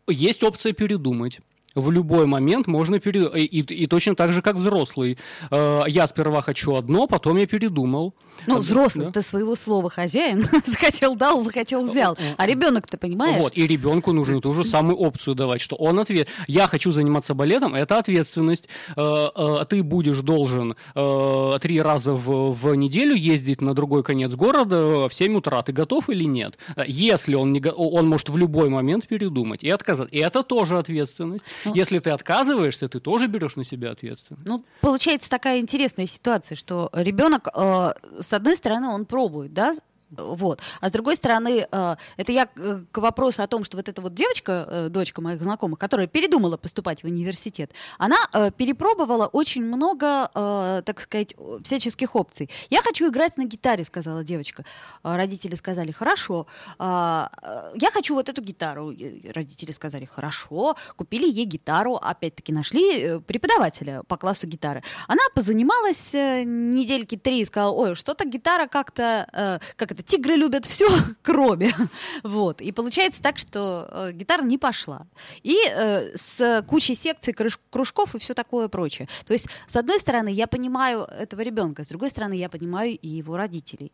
Есть 0.08 0.44
опция 0.44 0.74
передумать 0.74 1.40
в 1.76 1.92
любой 1.92 2.26
момент 2.26 2.68
можно 2.68 3.00
передумать. 3.00 3.38
И, 3.38 3.46
и, 3.46 3.84
и 3.84 3.88
точно 3.88 4.16
так 4.16 4.34
же, 4.34 4.42
как 4.42 4.56
взрослый. 4.56 5.18
Э, 5.50 5.84
я 5.88 6.08
сперва 6.08 6.42
хочу 6.42 6.76
одно, 6.76 7.08
потом 7.08 7.38
я 7.38 7.48
передумал. 7.48 8.14
Ну, 8.48 8.58
взрослый, 8.58 9.06
да? 9.06 9.12
ты 9.12 9.22
своего 9.22 9.56
слова 9.56 9.90
хозяин. 9.90 10.48
захотел 10.66 11.16
дал, 11.16 11.42
захотел 11.42 11.84
взял. 11.86 12.18
А 12.38 12.48
ребенок, 12.48 12.88
ты 12.88 12.98
понимаешь? 12.98 13.42
Вот, 13.42 13.54
и 13.56 13.68
ребенку 13.68 14.12
нужно 14.12 14.42
ту 14.42 14.54
же 14.54 14.64
самую 14.64 14.98
опцию 14.98 15.36
давать, 15.36 15.62
что 15.62 15.76
он 15.76 16.00
ответ. 16.00 16.28
Я 16.48 16.68
хочу 16.68 16.92
заниматься 16.92 17.34
балетом, 17.34 17.76
это 17.76 17.98
ответственность. 17.98 18.68
Э, 18.96 19.30
э, 19.36 19.66
ты 19.70 19.84
будешь 19.84 20.20
должен 20.20 20.76
три 21.62 21.82
раза 21.82 22.14
в, 22.14 22.54
в 22.54 22.76
неделю 22.76 23.16
ездить 23.16 23.62
на 23.62 23.74
другой 23.74 24.04
конец 24.04 24.34
города 24.34 25.08
в 25.08 25.14
7 25.14 25.36
утра. 25.38 25.62
Ты 25.62 25.72
готов 25.72 26.10
или 26.10 26.24
нет? 26.24 26.58
Если 26.86 27.36
он 27.36 27.54
не 27.54 27.62
он 27.72 28.08
может 28.08 28.30
в 28.30 28.38
любой 28.38 28.70
момент 28.70 29.08
передумать 29.08 29.64
и 29.64 29.70
отказать. 29.70 30.10
И 30.12 30.18
это 30.18 30.44
тоже 30.44 30.78
ответственность. 30.78 31.44
Ну, 31.66 31.76
Если 31.76 32.00
ты 32.00 32.10
отказываешься, 32.12 32.88
ты 32.88 33.00
тоже 33.00 33.28
берешь 33.28 33.56
на 33.56 33.64
себя 33.64 33.92
ответственность. 33.92 34.48
Ну, 34.48 34.64
получается 34.82 35.30
такая 35.30 35.60
интересная 35.60 36.06
ситуация, 36.06 36.56
что 36.56 36.90
ребенок, 36.94 37.48
э, 37.54 37.94
с 38.20 38.34
одной 38.34 38.56
стороны, 38.56 38.88
он 38.88 39.06
пробует, 39.06 39.54
да, 39.54 39.74
вот. 40.12 40.60
А 40.82 40.90
с 40.90 40.92
другой 40.92 41.16
стороны, 41.16 41.68
э, 41.72 41.96
это 42.18 42.32
я 42.32 42.48
к 42.48 42.98
вопросу 42.98 43.44
о 43.44 43.48
том, 43.48 43.64
что 43.64 43.78
вот 43.78 43.88
эта 43.88 44.02
вот 44.02 44.14
девочка, 44.14 44.68
э, 44.70 44.90
дочка 44.90 45.22
моих 45.22 45.42
знакомых, 45.42 45.80
которая 45.80 46.08
передумала 46.08 46.58
поступать 46.58 47.04
в 47.04 47.06
университет, 47.06 47.72
она 47.98 48.18
э, 48.34 48.52
перепробовала 48.52 49.28
очень 49.28 49.64
много, 49.64 50.30
так 50.86 51.00
сказать, 51.00 51.36
всяческих 51.64 52.16
опций. 52.16 52.50
Я 52.70 52.82
хочу 52.82 53.10
играть 53.10 53.38
на 53.38 53.46
гитаре, 53.46 53.84
сказала 53.84 54.24
девочка. 54.24 54.66
Родители 55.04 55.56
сказали, 55.56 55.92
хорошо. 55.92 56.48
Я 56.80 57.30
хочу 57.94 58.16
вот 58.16 58.30
эту 58.30 58.42
гитару. 58.42 58.94
Родители 59.34 59.72
сказали, 59.72 60.06
хорошо. 60.06 60.76
Купили 60.96 61.30
ей 61.30 61.46
гитару, 61.46 61.96
опять-таки 61.96 62.52
нашли 62.52 63.20
преподавателя 63.22 64.04
по 64.04 64.18
классу 64.18 64.48
гитары. 64.48 64.84
Она 65.08 65.24
позанималась 65.34 66.14
недельки 66.14 67.18
три 67.18 67.42
и 67.42 67.46
сказала, 67.46 67.72
ой, 67.72 67.96
что-то 67.96 68.26
гитара 68.26 68.68
как-то, 68.68 69.60
как 69.76 69.92
это 69.92 70.01
тигры 70.06 70.36
любят 70.36 70.66
все, 70.66 70.88
кроме. 71.22 71.72
Вот. 72.24 72.62
И 72.62 72.72
получается 72.72 73.22
так, 73.22 73.38
что 73.38 73.88
э, 73.92 74.12
гитара 74.14 74.44
не 74.44 74.58
пошла. 74.58 75.08
И 75.44 75.58
э, 75.70 76.18
с 76.18 76.64
кучей 76.68 76.96
секций, 76.96 77.34
кружков 77.70 78.16
и 78.16 78.20
все 78.20 78.34
такое 78.34 78.68
прочее. 78.68 79.08
То 79.26 79.34
есть, 79.34 79.48
с 79.68 79.76
одной 79.76 80.00
стороны, 80.00 80.30
я 80.30 80.48
понимаю 80.48 81.04
этого 81.04 81.42
ребенка, 81.42 81.84
с 81.84 81.88
другой 81.88 82.10
стороны, 82.10 82.34
я 82.34 82.50
понимаю 82.50 82.98
и 82.98 83.08
его 83.08 83.38
родителей. 83.38 83.92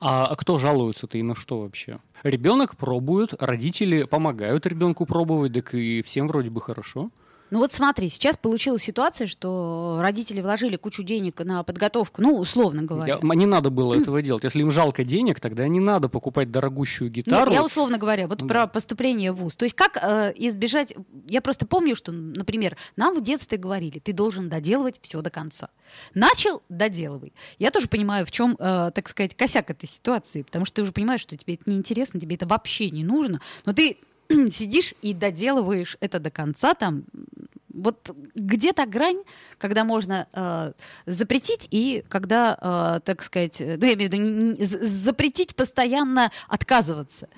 А 0.00 0.34
кто 0.36 0.58
жалуется-то 0.58 1.18
и 1.18 1.22
на 1.22 1.34
что 1.34 1.60
вообще? 1.60 1.98
Ребенок 2.22 2.76
пробует, 2.76 3.34
родители 3.40 4.04
помогают 4.04 4.66
ребенку 4.66 5.06
пробовать, 5.06 5.54
так 5.54 5.74
и 5.74 6.02
всем 6.02 6.28
вроде 6.28 6.50
бы 6.50 6.60
хорошо. 6.60 7.10
Ну 7.50 7.60
вот 7.60 7.72
смотри, 7.72 8.08
сейчас 8.08 8.36
получилась 8.36 8.82
ситуация, 8.82 9.26
что 9.26 9.98
родители 10.00 10.40
вложили 10.40 10.76
кучу 10.76 11.02
денег 11.02 11.40
на 11.40 11.62
подготовку, 11.62 12.20
ну, 12.20 12.36
условно 12.38 12.82
говоря. 12.82 13.20
Я, 13.22 13.34
не 13.34 13.46
надо 13.46 13.70
было 13.70 13.94
этого 14.00 14.20
делать. 14.22 14.44
Если 14.44 14.60
им 14.60 14.70
жалко 14.70 15.04
денег, 15.04 15.40
тогда 15.40 15.66
не 15.68 15.80
надо 15.80 16.08
покупать 16.08 16.50
дорогущую 16.50 17.10
гитару. 17.10 17.50
Нет, 17.50 17.60
я 17.60 17.64
условно 17.64 17.98
говоря, 17.98 18.26
вот 18.26 18.46
про 18.46 18.66
поступление 18.66 19.32
в 19.32 19.36
ВУЗ. 19.36 19.56
То 19.56 19.64
есть 19.64 19.74
как 19.74 19.96
э, 20.00 20.32
избежать... 20.36 20.94
Я 21.26 21.40
просто 21.40 21.66
помню, 21.66 21.94
что, 21.94 22.12
например, 22.12 22.76
нам 22.96 23.14
в 23.16 23.22
детстве 23.22 23.58
говорили, 23.58 23.98
ты 23.98 24.12
должен 24.12 24.48
доделывать 24.48 24.98
все 25.00 25.22
до 25.22 25.30
конца. 25.30 25.68
Начал, 26.14 26.62
доделывай. 26.68 27.32
Я 27.58 27.70
тоже 27.70 27.88
понимаю, 27.88 28.26
в 28.26 28.30
чем, 28.30 28.56
э, 28.58 28.90
так 28.94 29.08
сказать, 29.08 29.36
косяк 29.36 29.70
этой 29.70 29.88
ситуации, 29.88 30.42
потому 30.42 30.64
что 30.64 30.76
ты 30.76 30.82
уже 30.82 30.92
понимаешь, 30.92 31.20
что 31.20 31.36
тебе 31.36 31.54
это 31.54 31.70
неинтересно, 31.70 32.18
тебе 32.18 32.36
это 32.36 32.46
вообще 32.46 32.90
не 32.90 33.04
нужно, 33.04 33.40
но 33.64 33.72
ты 33.72 33.98
сидишь 34.50 34.94
и 35.02 35.14
доделываешь 35.14 35.96
это 36.00 36.18
до 36.18 36.30
конца, 36.30 36.74
там, 36.74 37.04
вот 37.72 38.10
где-то 38.34 38.86
грань, 38.86 39.22
когда 39.58 39.84
можно 39.84 40.26
э, 40.32 40.72
запретить 41.04 41.68
и 41.70 42.04
когда, 42.08 42.96
э, 42.96 43.00
так 43.04 43.22
сказать, 43.22 43.60
ну, 43.60 43.86
я 43.86 43.94
имею 43.94 44.10
в 44.10 44.14
виду, 44.14 44.66
запретить 44.86 45.54
постоянно 45.54 46.30
отказываться. 46.48 47.28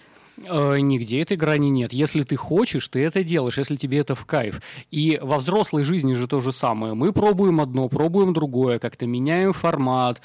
Э, 0.44 0.78
нигде 0.78 1.22
этой 1.22 1.36
грани 1.36 1.68
нет. 1.68 1.92
Если 1.92 2.22
ты 2.22 2.36
хочешь, 2.36 2.86
ты 2.88 3.04
это 3.04 3.24
делаешь, 3.24 3.58
если 3.58 3.76
тебе 3.76 3.98
это 3.98 4.14
в 4.14 4.24
кайф. 4.24 4.62
И 4.90 5.18
во 5.20 5.38
взрослой 5.38 5.84
жизни 5.84 6.14
же 6.14 6.28
то 6.28 6.40
же 6.40 6.52
самое. 6.52 6.94
Мы 6.94 7.12
пробуем 7.12 7.60
одно, 7.60 7.88
пробуем 7.88 8.32
другое, 8.32 8.78
как-то 8.78 9.06
меняем 9.06 9.52
формат, 9.52 10.20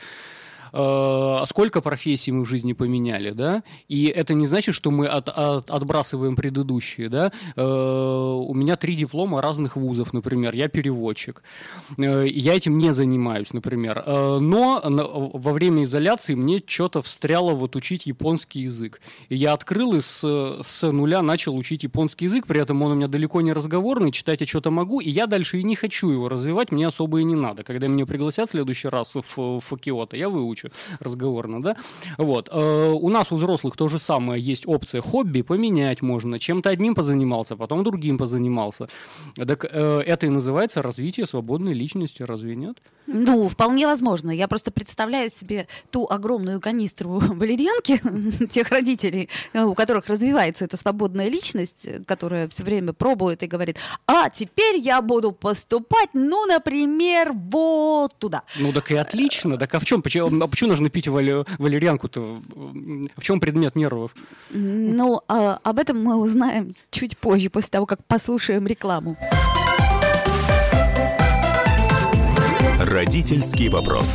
э, 0.74 1.38
сколько 1.46 1.82
профессий 1.82 2.32
мы 2.32 2.44
в 2.44 2.50
жизни 2.50 2.74
поменяли, 2.74 3.32
да, 3.32 3.64
и 3.88 4.06
это 4.06 4.34
не 4.34 4.48
значит, 4.48 4.76
что 4.76 4.92
мы 4.92 5.08
от, 5.08 5.30
от, 5.30 5.70
отбрасываем 5.70 6.36
предыдущие, 6.36 7.10
да. 7.10 7.32
Э, 7.56 7.64
у 7.64 8.54
меня 8.54 8.76
три 8.76 8.96
диплома 8.96 9.42
разных 9.42 9.76
вузов, 9.76 10.14
например, 10.14 10.56
я 10.56 10.68
переводчик, 10.68 11.44
э, 11.98 12.28
я 12.28 12.56
этим 12.56 12.78
не 12.78 12.92
занимаюсь, 12.94 13.54
например, 13.54 14.04
э, 14.06 14.40
но 14.40 14.82
во 15.34 15.54
время 15.54 15.84
изоляции 15.84 16.36
мне 16.36 16.62
что-то 16.66 17.02
встряло 17.02 17.54
вот 17.54 17.76
учить 17.76 18.08
японский 18.08 18.62
язык, 18.62 19.02
и 19.30 19.36
я 19.36 19.54
открыл 19.54 19.94
и 19.94 20.02
с, 20.02 20.24
с 20.62 20.92
нуля 20.92 21.22
начал 21.22 21.56
учить 21.56 21.84
японский 21.84 22.26
язык, 22.26 22.48
при 22.48 22.60
этом 22.60 22.82
он 22.82 22.92
у 22.92 22.96
меня 22.96 23.08
далеко 23.08 23.42
не 23.42 23.54
разговорный, 23.54 24.12
читать 24.12 24.42
я 24.42 24.48
что-то 24.48 24.72
могу, 24.72 25.00
и 25.00 25.10
я 25.10 25.28
дальше 25.28 25.60
и 25.60 25.64
не 25.64 25.76
хочу 25.76 26.10
его 26.10 26.30
развивать, 26.30 26.72
мне 26.72 26.88
особо 26.88 27.20
и 27.20 27.24
не 27.24 27.36
надо. 27.36 27.64
Когда 27.64 27.88
меня 27.88 28.06
пригласят 28.06 28.50
в 28.50 28.52
следующий 28.52 28.88
раз 28.88 29.14
в, 29.16 29.60
в 29.60 29.78
Киото, 29.78 30.18
я 30.18 30.30
выучу 30.30 30.63
встречу 30.64 30.72
разговорно, 31.00 31.62
да. 31.62 31.76
Вот. 32.18 32.50
Э, 32.52 32.92
у 32.92 33.10
нас 33.10 33.32
у 33.32 33.36
взрослых 33.36 33.76
то 33.76 33.88
же 33.88 34.00
самое 34.00 34.42
есть 34.42 34.68
опция 34.68 35.02
хобби, 35.02 35.42
поменять 35.42 36.02
можно. 36.02 36.40
Чем-то 36.40 36.70
одним 36.70 36.96
позанимался, 36.96 37.56
потом 37.56 37.84
другим 37.84 38.18
позанимался. 38.18 38.88
Так 39.36 39.66
э, 39.66 40.02
это 40.06 40.26
и 40.28 40.30
называется 40.30 40.82
развитие 40.82 41.26
свободной 41.26 41.74
личности, 41.74 42.24
разве 42.24 42.56
нет? 42.56 42.78
Ну, 43.08 43.50
вполне 43.50 43.88
возможно. 43.88 44.32
Я 44.32 44.48
просто 44.48 44.72
представляю 44.72 45.30
себе 45.30 45.68
ту 45.92 46.08
огромную 46.10 46.62
канистру 46.62 47.20
валерьянки 47.20 48.02
тех 48.50 48.70
родителей, 48.70 49.30
э, 49.54 49.64
у 49.64 49.74
которых 49.74 50.08
развивается 50.08 50.66
эта 50.66 50.78
свободная 50.78 51.30
личность, 51.30 51.88
которая 52.06 52.48
все 52.48 52.64
время 52.64 52.94
пробует 52.94 53.44
и 53.44 53.48
говорит, 53.48 53.78
а 54.08 54.30
теперь 54.30 54.80
я 54.80 55.02
буду 55.02 55.32
поступать, 55.32 56.10
ну, 56.14 56.46
например, 56.46 57.34
вот 57.34 58.16
туда. 58.20 58.44
Ну, 58.60 58.72
так 58.72 58.92
и 58.92 58.96
отлично. 58.96 59.58
Так 59.58 59.74
а 59.76 59.80
в 59.80 59.86
чем? 59.86 60.02
Почему, 60.02 60.30
почему 60.54 60.70
нужно 60.70 60.90
пить 60.90 61.08
вали, 61.08 61.44
валерьянку-то? 61.58 62.40
В 63.18 63.22
чем 63.24 63.40
предмет 63.40 63.76
нервов? 63.76 64.14
Ну, 64.52 65.22
а, 65.28 65.60
об 65.64 65.80
этом 65.80 66.04
мы 66.04 66.16
узнаем 66.16 66.76
чуть 66.92 67.18
позже, 67.18 67.50
после 67.50 67.72
того, 67.72 67.88
как 67.88 68.06
послушаем 68.06 68.68
рекламу. 68.68 69.18
Родительский 72.80 73.70
вопрос. 73.70 74.08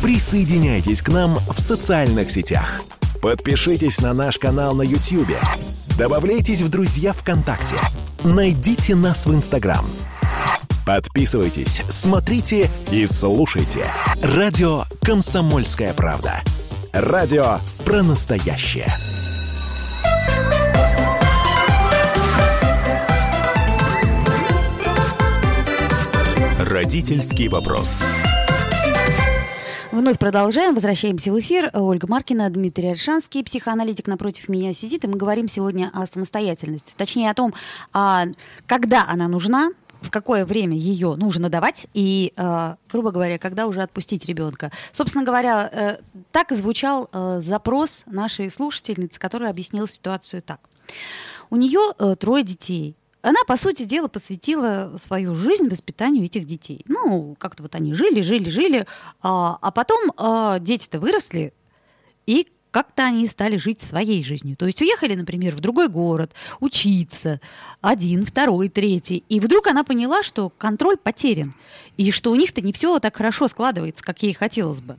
Присоединяйтесь 0.00 1.02
к 1.02 1.08
нам 1.08 1.34
в 1.34 1.60
социальных 1.60 2.30
сетях. 2.30 2.80
Подпишитесь 3.20 4.00
на 4.00 4.14
наш 4.14 4.38
канал 4.38 4.76
на 4.76 4.82
YouTube. 4.82 5.36
Добавляйтесь 5.98 6.60
в 6.60 6.68
друзья 6.68 7.12
ВКонтакте. 7.12 7.76
Найдите 8.22 8.94
нас 8.94 9.26
в 9.26 9.34
Инстаграм. 9.34 9.84
Подписывайтесь, 10.84 11.82
смотрите 11.88 12.68
и 12.90 13.06
слушайте. 13.06 13.84
Радио 14.20 14.82
«Комсомольская 15.00 15.94
правда». 15.94 16.40
Радио 16.92 17.58
про 17.84 18.02
настоящее. 18.02 18.88
Родительский 26.58 27.46
вопрос. 27.46 27.88
Вновь 29.92 30.18
продолжаем, 30.18 30.74
возвращаемся 30.74 31.30
в 31.30 31.38
эфир. 31.38 31.70
Ольга 31.74 32.06
Маркина, 32.08 32.48
Дмитрий 32.48 32.88
Альшанский, 32.88 33.44
психоаналитик 33.44 34.06
напротив 34.06 34.48
меня 34.48 34.72
сидит, 34.72 35.04
и 35.04 35.06
мы 35.06 35.16
говорим 35.16 35.48
сегодня 35.48 35.90
о 35.92 36.06
самостоятельности. 36.06 36.94
Точнее, 36.96 37.30
о 37.30 37.34
том, 37.34 37.52
а 37.92 38.24
когда 38.66 39.04
она 39.06 39.28
нужна, 39.28 39.68
в 40.02 40.10
какое 40.10 40.44
время 40.44 40.76
ее 40.76 41.16
нужно 41.16 41.48
давать 41.48 41.86
и, 41.94 42.32
э, 42.36 42.74
грубо 42.90 43.10
говоря, 43.10 43.38
когда 43.38 43.66
уже 43.66 43.82
отпустить 43.82 44.26
ребенка. 44.26 44.70
Собственно 44.92 45.24
говоря, 45.24 45.68
э, 45.72 45.96
так 46.30 46.52
звучал 46.52 47.08
э, 47.12 47.40
запрос 47.40 48.02
нашей 48.06 48.50
слушательницы, 48.50 49.18
которая 49.18 49.50
объяснила 49.50 49.88
ситуацию 49.88 50.42
так. 50.42 50.60
У 51.50 51.56
нее 51.56 51.92
э, 51.98 52.16
трое 52.18 52.44
детей. 52.44 52.96
Она, 53.22 53.38
по 53.46 53.56
сути 53.56 53.84
дела, 53.84 54.08
посвятила 54.08 54.96
свою 54.98 55.34
жизнь 55.34 55.68
воспитанию 55.68 56.24
этих 56.24 56.44
детей. 56.44 56.84
Ну, 56.88 57.36
как-то 57.38 57.62
вот 57.62 57.74
они 57.76 57.94
жили, 57.94 58.20
жили, 58.20 58.50
жили, 58.50 58.86
а, 59.20 59.58
а 59.60 59.70
потом 59.70 60.12
а, 60.16 60.58
дети-то 60.58 60.98
выросли, 60.98 61.54
и 62.26 62.48
как-то 62.72 63.04
они 63.04 63.28
стали 63.28 63.58
жить 63.58 63.80
своей 63.80 64.24
жизнью. 64.24 64.56
То 64.56 64.66
есть 64.66 64.80
уехали, 64.80 65.14
например, 65.14 65.54
в 65.54 65.60
другой 65.60 65.88
город, 65.88 66.32
учиться, 66.58 67.40
один, 67.80 68.24
второй, 68.24 68.68
третий. 68.68 69.22
И 69.28 69.38
вдруг 69.38 69.68
она 69.68 69.84
поняла, 69.84 70.24
что 70.24 70.48
контроль 70.48 70.96
потерян, 70.96 71.54
и 71.96 72.10
что 72.10 72.32
у 72.32 72.34
них-то 72.34 72.62
не 72.62 72.72
все 72.72 72.98
так 72.98 73.14
хорошо 73.14 73.46
складывается, 73.46 74.02
как 74.02 74.22
ей 74.22 74.32
хотелось 74.32 74.80
бы. 74.80 74.96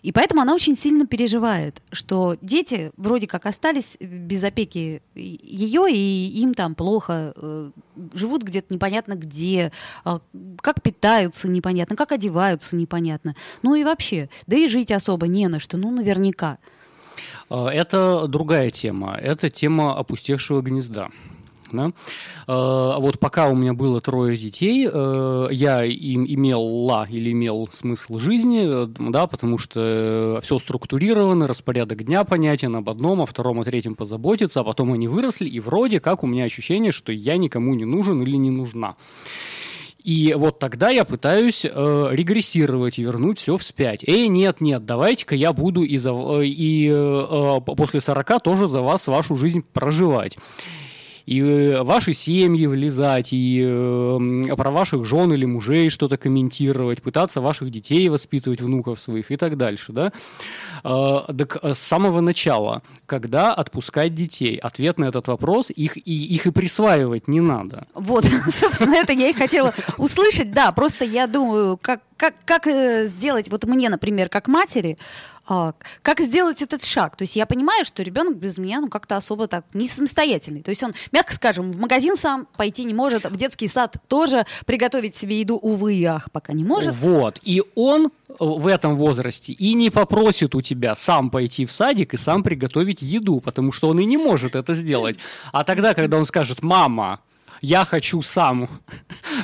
И 0.00 0.10
поэтому 0.10 0.40
она 0.40 0.52
очень 0.54 0.74
сильно 0.74 1.06
переживает, 1.06 1.80
что 1.92 2.36
дети 2.40 2.90
вроде 2.96 3.28
как 3.28 3.46
остались 3.46 3.96
без 4.00 4.42
опеки 4.42 5.00
ее, 5.14 5.86
и 5.92 6.40
им 6.40 6.54
там 6.54 6.74
плохо, 6.74 7.32
э, 7.36 7.70
живут 8.12 8.42
где-то 8.42 8.74
непонятно 8.74 9.14
где, 9.14 9.70
а, 10.04 10.20
как 10.60 10.82
питаются 10.82 11.46
непонятно, 11.48 11.94
как 11.94 12.10
одеваются 12.10 12.74
непонятно. 12.74 13.36
Ну 13.62 13.76
и 13.76 13.84
вообще, 13.84 14.28
да 14.48 14.56
и 14.56 14.66
жить 14.66 14.90
особо 14.90 15.28
не 15.28 15.46
на 15.46 15.60
что, 15.60 15.76
ну 15.76 15.92
наверняка. 15.92 16.58
А, 17.52 17.68
это 17.68 18.26
другая 18.28 18.70
тема. 18.70 19.18
Это 19.20 19.50
тема 19.50 19.94
опустевшего 19.94 20.62
гнезда. 20.62 21.10
Да? 21.70 21.92
А, 22.46 22.98
вот 22.98 23.18
пока 23.18 23.48
у 23.48 23.54
меня 23.54 23.74
было 23.74 24.00
трое 24.00 24.36
детей, 24.38 24.88
э, 24.90 25.48
я 25.50 25.84
им 25.84 26.24
имел 26.26 26.62
ла 26.62 27.06
или 27.08 27.32
имел 27.32 27.68
смысл 27.72 28.18
жизни, 28.18 28.62
э, 28.64 28.86
да, 29.10 29.26
потому 29.26 29.56
что 29.58 30.40
все 30.42 30.58
структурировано, 30.58 31.48
распорядок 31.48 32.04
дня 32.04 32.24
понятен, 32.24 32.76
об 32.76 32.90
одном, 32.90 33.22
о 33.22 33.26
втором, 33.26 33.60
о 33.60 33.64
третьем 33.64 33.94
позаботиться, 33.94 34.60
а 34.60 34.64
потом 34.64 34.92
они 34.92 35.08
выросли, 35.08 35.48
и 35.48 35.60
вроде 35.60 35.98
как 36.00 36.22
у 36.22 36.26
меня 36.26 36.44
ощущение, 36.44 36.92
что 36.92 37.10
я 37.12 37.38
никому 37.38 37.74
не 37.74 37.86
нужен 37.86 38.22
или 38.22 38.36
не 38.36 38.50
нужна. 38.50 38.96
И 40.04 40.34
вот 40.36 40.58
тогда 40.58 40.90
я 40.90 41.04
пытаюсь 41.04 41.64
э, 41.64 42.08
регрессировать 42.10 42.98
и 42.98 43.02
вернуть 43.02 43.38
все 43.38 43.56
вспять. 43.56 44.02
Эй, 44.06 44.28
нет, 44.28 44.60
нет, 44.60 44.84
давайте-ка 44.84 45.36
я 45.36 45.52
буду 45.52 45.82
и, 45.82 45.96
за, 45.96 46.10
э, 46.10 46.46
и 46.46 46.90
э, 46.92 47.60
после 47.76 48.00
40 48.00 48.42
тоже 48.42 48.66
за 48.66 48.80
вас 48.80 49.06
вашу 49.06 49.36
жизнь 49.36 49.64
проживать 49.72 50.36
и 51.26 51.40
э, 51.40 51.82
ваши 51.82 52.12
семьи 52.14 52.66
влезать, 52.66 53.28
и 53.32 53.62
э, 53.64 54.56
про 54.56 54.70
ваших 54.70 55.04
жен 55.04 55.32
или 55.32 55.44
мужей 55.44 55.90
что-то 55.90 56.16
комментировать, 56.16 57.02
пытаться 57.02 57.40
ваших 57.40 57.70
детей 57.70 58.08
воспитывать, 58.08 58.60
внуков 58.60 58.98
своих 58.98 59.30
и 59.30 59.36
так 59.36 59.56
дальше, 59.56 59.92
да? 59.92 60.12
Э, 60.84 61.20
так 61.36 61.58
с 61.62 61.78
самого 61.78 62.20
начала, 62.20 62.82
когда 63.06 63.54
отпускать 63.54 64.14
детей? 64.14 64.56
Ответ 64.56 64.98
на 64.98 65.06
этот 65.06 65.28
вопрос, 65.28 65.70
их 65.70 65.96
и, 65.96 66.34
их 66.34 66.46
и 66.46 66.50
присваивать 66.50 67.28
не 67.28 67.40
надо. 67.40 67.86
Вот, 67.94 68.24
собственно, 68.48 68.94
это 68.94 69.12
я 69.12 69.28
и 69.28 69.32
хотела 69.32 69.72
услышать, 69.98 70.52
да, 70.52 70.72
просто 70.72 71.04
я 71.04 71.26
думаю, 71.26 71.78
как, 71.80 72.00
как, 72.22 72.34
как 72.44 73.08
сделать, 73.08 73.48
вот 73.50 73.64
мне, 73.64 73.88
например, 73.88 74.28
как 74.28 74.46
матери, 74.46 74.96
а, 75.44 75.72
как 76.02 76.20
сделать 76.20 76.62
этот 76.62 76.84
шаг? 76.84 77.16
То 77.16 77.22
есть 77.22 77.34
я 77.34 77.46
понимаю, 77.46 77.84
что 77.84 78.04
ребенок 78.04 78.36
без 78.36 78.58
меня 78.58 78.80
ну 78.80 78.86
как-то 78.86 79.16
особо 79.16 79.48
так 79.48 79.64
не 79.74 79.88
самостоятельный. 79.88 80.62
То 80.62 80.68
есть 80.68 80.84
он, 80.84 80.94
мягко 81.10 81.32
скажем, 81.32 81.72
в 81.72 81.78
магазин 81.80 82.16
сам 82.16 82.46
пойти 82.56 82.84
не 82.84 82.94
может, 82.94 83.24
в 83.24 83.36
детский 83.36 83.66
сад 83.66 83.96
тоже 84.06 84.46
приготовить 84.66 85.16
себе 85.16 85.40
еду, 85.40 85.56
увы 85.56 85.94
и 85.94 86.04
ах, 86.04 86.30
пока 86.30 86.52
не 86.52 86.62
может. 86.62 86.94
Вот. 86.94 87.40
И 87.42 87.60
он 87.74 88.12
в 88.38 88.68
этом 88.68 88.94
возрасте 88.94 89.52
и 89.52 89.74
не 89.74 89.90
попросит 89.90 90.54
у 90.54 90.62
тебя 90.62 90.94
сам 90.94 91.28
пойти 91.28 91.66
в 91.66 91.72
садик 91.72 92.14
и 92.14 92.16
сам 92.16 92.44
приготовить 92.44 93.02
еду, 93.02 93.40
потому 93.40 93.72
что 93.72 93.88
он 93.88 93.98
и 93.98 94.04
не 94.04 94.16
может 94.16 94.54
это 94.54 94.74
сделать. 94.74 95.16
А 95.50 95.64
тогда, 95.64 95.92
когда 95.92 96.18
он 96.18 96.26
скажет, 96.26 96.62
мама, 96.62 97.18
я 97.62 97.84
хочу 97.84 98.22
сам 98.22 98.68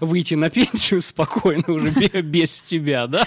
выйти 0.00 0.34
на 0.34 0.50
пенсию 0.50 1.00
спокойно 1.00 1.64
уже 1.66 1.90
без 2.22 2.58
тебя, 2.60 3.06
да? 3.06 3.26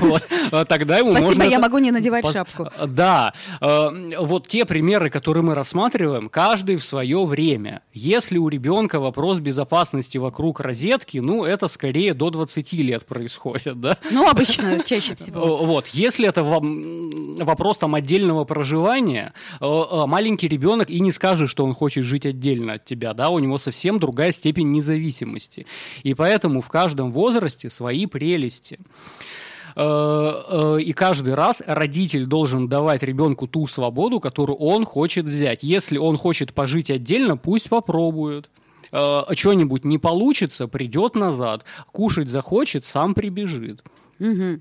Вот. 0.00 0.26
А 0.50 0.64
тогда 0.64 0.98
ему 0.98 1.12
Спасибо, 1.12 1.26
можно... 1.28 1.42
я 1.42 1.58
могу 1.58 1.78
не 1.78 1.90
надевать 1.90 2.26
шапку. 2.26 2.68
Да. 2.86 3.32
Э, 3.60 3.88
вот 4.18 4.48
те 4.48 4.64
примеры, 4.64 5.10
которые 5.10 5.42
мы 5.42 5.54
рассматриваем, 5.54 6.28
каждый 6.28 6.76
в 6.76 6.84
свое 6.84 7.24
время. 7.24 7.82
Если 7.92 8.38
у 8.38 8.48
ребенка 8.48 9.00
вопрос 9.00 9.40
безопасности 9.40 10.18
вокруг 10.18 10.60
розетки, 10.60 11.18
ну, 11.18 11.44
это 11.44 11.68
скорее 11.68 12.14
до 12.14 12.30
20 12.30 12.72
лет 12.74 13.06
происходит, 13.06 13.80
да? 13.80 13.96
Ну, 14.10 14.28
обычно, 14.28 14.82
чаще 14.86 15.14
всего. 15.14 15.40
Э, 15.40 15.66
вот. 15.66 15.88
Если 15.88 16.28
это 16.28 16.42
вопрос 16.42 17.78
там 17.78 17.94
отдельного 17.94 18.44
проживания, 18.44 19.32
э, 19.60 19.66
маленький 20.06 20.48
ребенок 20.48 20.90
и 20.90 21.00
не 21.00 21.12
скажет, 21.12 21.48
что 21.50 21.64
он 21.64 21.74
хочет 21.74 22.04
жить 22.04 22.26
отдельно 22.26 22.74
от 22.74 22.84
тебя, 22.84 23.14
да, 23.14 23.28
у 23.30 23.38
него 23.38 23.58
совсем 23.58 23.98
другая 23.98 24.32
степень 24.32 24.70
независимости. 24.70 25.66
И 26.02 26.14
поэтому 26.14 26.60
в 26.60 26.68
каждом 26.68 27.10
возрасте 27.12 27.70
свои 27.70 28.06
прелести. 28.06 28.78
Э, 29.76 30.42
э, 30.48 30.80
и 30.82 30.92
каждый 30.92 31.34
раз 31.34 31.62
родитель 31.66 32.26
должен 32.26 32.68
давать 32.68 33.02
ребенку 33.02 33.46
ту 33.46 33.66
свободу, 33.66 34.20
которую 34.20 34.56
он 34.56 34.84
хочет 34.84 35.26
взять. 35.26 35.62
Если 35.62 35.98
он 35.98 36.16
хочет 36.16 36.52
пожить 36.52 36.90
отдельно, 36.90 37.36
пусть 37.36 37.68
попробует 37.68 38.50
э, 38.92 39.22
что-нибудь 39.34 39.84
не 39.84 39.98
получится, 39.98 40.66
придет 40.68 41.14
назад, 41.14 41.64
кушать 41.92 42.28
захочет, 42.28 42.84
сам 42.84 43.14
прибежит. 43.14 43.82
Угу. 44.18 44.60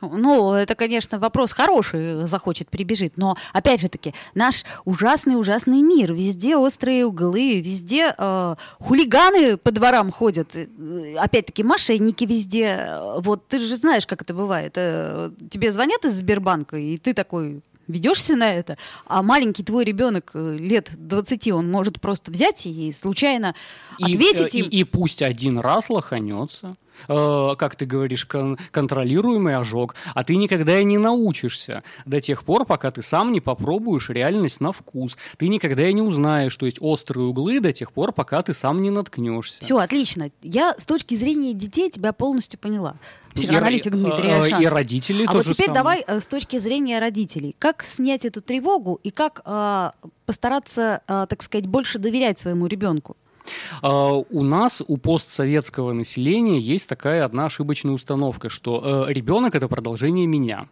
Ну, 0.00 0.52
это, 0.54 0.74
конечно, 0.74 1.18
вопрос 1.18 1.52
хороший, 1.52 2.26
захочет 2.26 2.68
прибежит, 2.68 3.14
но, 3.16 3.36
опять 3.52 3.80
же 3.80 3.88
таки, 3.88 4.14
наш 4.34 4.64
ужасный-ужасный 4.84 5.82
мир, 5.82 6.12
везде 6.12 6.56
острые 6.56 7.06
углы, 7.06 7.60
везде 7.60 8.14
э, 8.16 8.54
хулиганы 8.78 9.56
по 9.56 9.70
дворам 9.70 10.10
ходят, 10.10 10.56
э, 10.56 11.16
опять-таки, 11.18 11.62
мошенники 11.62 12.24
везде, 12.24 12.98
вот 13.18 13.46
ты 13.48 13.58
же 13.58 13.76
знаешь, 13.76 14.06
как 14.06 14.22
это 14.22 14.34
бывает, 14.34 14.72
э, 14.76 15.30
тебе 15.50 15.72
звонят 15.72 16.04
из 16.04 16.14
Сбербанка, 16.14 16.76
и 16.76 16.96
ты 16.96 17.12
такой, 17.12 17.62
ведешься 17.90 18.36
на 18.36 18.52
это, 18.52 18.78
а 19.06 19.22
маленький 19.22 19.62
твой 19.62 19.84
ребенок 19.84 20.30
э, 20.34 20.56
лет 20.56 20.92
20, 20.96 21.48
он 21.48 21.70
может 21.70 22.00
просто 22.00 22.30
взять 22.30 22.66
и 22.66 22.92
случайно 22.92 23.54
и, 23.98 24.14
ответить 24.14 24.54
им. 24.54 24.66
И, 24.66 24.80
и 24.80 24.84
пусть 24.84 25.22
один 25.22 25.58
раз 25.58 25.90
лоханется 25.90 26.76
э, 27.08 27.54
как 27.58 27.76
ты 27.76 27.86
говоришь, 27.86 28.24
кон- 28.24 28.58
контролируемый 28.70 29.56
ожог, 29.56 29.94
а 30.14 30.24
ты 30.24 30.36
никогда 30.36 30.78
и 30.78 30.84
не 30.84 30.98
научишься 30.98 31.82
до 32.04 32.20
тех 32.20 32.44
пор, 32.44 32.64
пока 32.64 32.90
ты 32.90 33.02
сам 33.02 33.32
не 33.32 33.40
попробуешь 33.40 34.10
реальность 34.10 34.60
на 34.60 34.72
вкус. 34.72 35.16
Ты 35.36 35.48
никогда 35.48 35.88
и 35.88 35.92
не 35.92 36.02
узнаешь, 36.02 36.52
что 36.52 36.66
есть 36.66 36.78
острые 36.80 37.26
углы 37.26 37.60
до 37.60 37.72
тех 37.72 37.92
пор, 37.92 38.12
пока 38.12 38.42
ты 38.42 38.54
сам 38.54 38.82
не 38.82 38.90
наткнешься. 38.90 39.58
Все, 39.60 39.78
отлично. 39.78 40.30
Я 40.42 40.74
с 40.78 40.84
точки 40.84 41.14
зрения 41.14 41.54
детей 41.54 41.90
тебя 41.90 42.12
полностью 42.12 42.58
поняла. 42.58 42.96
Психоаналитик 43.34 43.94
и, 43.94 43.96
Дмитрий 43.96 44.28
э, 44.28 44.42
Альшанский. 44.42 44.64
И 44.64 44.68
родители 44.68 45.24
А 45.26 45.32
вот 45.32 45.42
теперь 45.44 45.66
самое. 45.66 45.74
давай 45.74 46.04
э, 46.06 46.20
с 46.20 46.26
точки 46.26 46.58
зрения 46.58 46.98
родителей. 46.98 47.54
Как 47.58 47.82
снять 47.84 48.24
эту 48.24 48.42
тревогу 48.42 48.98
и 49.04 49.10
как 49.10 49.42
э, 49.44 49.90
постараться, 50.26 51.00
э, 51.06 51.26
так 51.28 51.42
сказать, 51.42 51.66
больше 51.66 51.98
доверять 51.98 52.38
своему 52.40 52.66
ребенку? 52.66 53.16
А, 53.82 54.12
у 54.12 54.42
нас, 54.42 54.82
у 54.86 54.96
постсоветского 54.96 55.92
населения, 55.92 56.58
есть 56.58 56.88
такая 56.88 57.24
одна 57.24 57.46
ошибочная 57.46 57.92
установка, 57.92 58.48
что 58.48 59.06
э, 59.08 59.12
ребенок 59.12 59.54
это 59.54 59.68
продолжение 59.68 60.26
меня. 60.26 60.68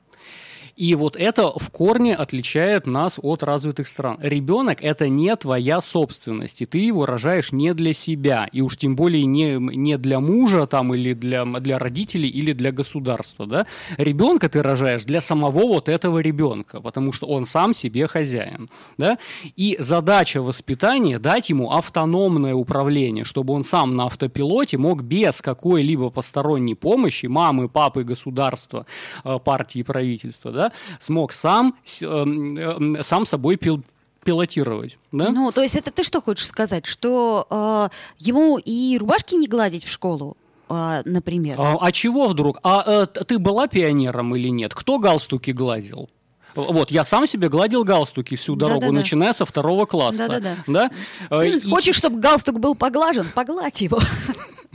И 0.79 0.95
вот 0.95 1.17
это 1.17 1.51
в 1.51 1.71
корне 1.71 2.15
отличает 2.15 2.87
нас 2.87 3.19
от 3.21 3.43
развитых 3.43 3.89
стран. 3.89 4.17
Ребенок– 4.23 4.79
это 4.81 5.09
не 5.09 5.35
твоя 5.35 5.81
собственность, 5.81 6.63
и 6.63 6.67
ты 6.67 6.79
его 6.79 7.05
рожаешь 7.05 7.51
не 7.51 7.75
для 7.75 7.93
себя, 7.93 8.49
и 8.53 8.61
уж 8.61 8.77
тем 8.77 8.95
более 8.95 9.25
не, 9.25 9.57
не 9.59 9.99
для 9.99 10.21
мужа 10.21 10.69
там, 10.69 10.95
или 10.95 11.15
для, 11.15 11.45
для 11.45 11.81
родителей, 11.81 12.29
или 12.29 12.53
для 12.53 12.71
государства. 12.71 13.45
Да? 13.47 13.67
Ребенка 13.97 14.49
ты 14.49 14.63
рожаешь 14.63 15.05
для 15.05 15.21
самого 15.21 15.67
вот 15.67 15.89
этого 15.89 16.21
ребенка, 16.21 16.81
потому 16.81 17.13
что 17.13 17.27
он 17.27 17.45
сам 17.45 17.75
себе 17.75 18.07
хозяин. 18.07 18.71
Да? 18.99 19.19
И 19.57 19.77
задача 19.81 20.41
воспитания– 20.41 21.19
дать 21.19 21.51
ему 21.51 21.73
автономное 21.73 22.55
управление, 22.55 23.25
чтобы 23.25 23.53
он 23.53 23.65
сам 23.65 23.97
на 23.97 24.07
автопилоте 24.07 24.79
мог 24.79 25.03
без 25.03 25.43
какой-либо 25.43 26.11
посторонней 26.11 26.77
помощи, 26.77 27.27
мамы, 27.27 27.69
папы, 27.69 28.05
государства, 28.05 28.87
э, 29.25 29.41
партии, 29.45 29.83
правительства, 29.83 30.53
да, 30.53 30.68
смог 31.01 31.33
сам, 31.33 31.75
эм, 32.03 32.57
эм, 32.57 33.03
сам 33.03 33.27
собой 33.27 33.57
пил, 33.57 33.83
пилотировать. 34.25 34.99
Да? 35.13 35.31
Ну, 35.31 35.53
то 35.53 35.63
есть 35.63 35.77
это 35.77 35.91
ты 35.91 36.03
что 36.03 36.21
хочешь 36.21 36.47
сказать? 36.47 36.87
Что 36.87 37.47
э, 37.51 37.89
ему 38.19 38.59
и 38.59 38.99
рубашки 38.99 39.35
не 39.35 39.47
гладить 39.47 39.85
в 39.85 39.91
школу? 39.91 40.37
а, 40.69 41.03
например. 41.05 41.57
А, 41.61 41.79
а 41.81 41.93
чего 41.93 42.29
вдруг? 42.29 42.59
А, 42.63 42.81
а 42.81 43.07
ты 43.07 43.39
была 43.39 43.67
пионером 43.69 44.35
или 44.37 44.49
нет? 44.49 44.75
Кто 44.75 44.99
галстуки 44.99 45.51
гладил? 45.51 46.09
Вот, 46.55 46.91
я 46.91 47.05
сам 47.05 47.27
себе 47.27 47.49
гладил 47.49 47.85
галстуки 47.85 48.35
всю 48.35 48.57
дорогу, 48.57 48.81
Да-да-да. 48.81 48.99
начиная 48.99 49.33
со 49.33 49.47
второго 49.47 49.87
класса. 49.87 50.29
Да-да-да. 50.29 50.91
Да? 51.31 51.41
Хочешь, 51.71 51.97
чтобы 51.97 52.19
галстук 52.21 52.59
был 52.59 52.75
поглажен? 52.75 53.27
Погладь 53.35 53.81
его. 53.81 54.01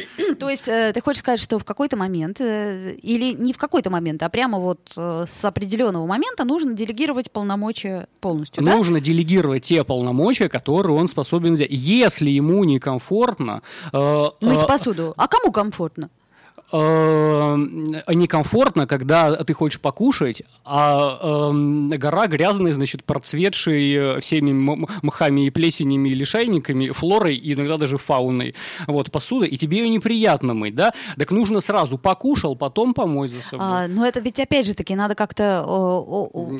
То 0.38 0.48
есть 0.48 0.68
э, 0.68 0.92
ты 0.92 1.00
хочешь 1.00 1.20
сказать, 1.20 1.40
что 1.40 1.58
в 1.58 1.64
какой-то 1.64 1.96
момент, 1.96 2.40
э, 2.40 2.94
или 3.02 3.32
не 3.32 3.52
в 3.52 3.58
какой-то 3.58 3.90
момент, 3.90 4.22
а 4.22 4.28
прямо 4.28 4.58
вот 4.58 4.92
э, 4.96 5.24
с 5.26 5.44
определенного 5.44 6.06
момента 6.06 6.44
нужно 6.44 6.74
делегировать 6.74 7.30
полномочия 7.30 8.08
полностью, 8.20 8.62
Нужно 8.62 8.98
да? 8.98 9.04
делегировать 9.04 9.64
те 9.64 9.84
полномочия, 9.84 10.48
которые 10.48 10.96
он 10.96 11.08
способен 11.08 11.54
взять. 11.54 11.68
Если 11.70 12.30
ему 12.30 12.64
некомфортно... 12.64 13.62
Мыть 13.92 14.66
посуду. 14.66 15.14
А 15.16 15.28
кому 15.28 15.52
комфортно? 15.52 16.10
Э, 16.72 17.56
некомфортно, 18.14 18.86
когда 18.86 19.36
ты 19.44 19.54
хочешь 19.54 19.80
покушать, 19.80 20.42
а 20.64 21.18
э, 21.20 21.96
гора 21.96 22.26
грязная, 22.26 22.72
значит, 22.72 23.04
процветшей 23.04 23.92
э, 23.94 24.20
всеми 24.20 24.52
мхами 24.52 25.46
и 25.46 25.50
плесенями 25.50 26.10
и 26.10 26.14
лишайниками, 26.14 26.90
флорой 26.90 27.36
и 27.36 27.54
иногда 27.54 27.76
даже 27.76 27.98
фауной. 27.98 28.54
Вот, 28.86 29.10
посуда, 29.10 29.46
и 29.46 29.56
тебе 29.56 29.78
ее 29.78 29.88
неприятно 29.90 30.54
мыть, 30.54 30.74
да? 30.74 30.92
Так 31.18 31.30
нужно 31.30 31.60
сразу 31.60 31.98
покушал, 31.98 32.56
потом 32.56 32.94
помой 32.94 33.28
за 33.28 33.42
собой. 33.42 33.66
А, 33.68 33.88
но 33.88 34.06
это 34.06 34.20
ведь 34.20 34.40
опять 34.40 34.66
же 34.66 34.74
таки 34.74 34.94
надо 34.94 35.14
как-то... 35.14 35.62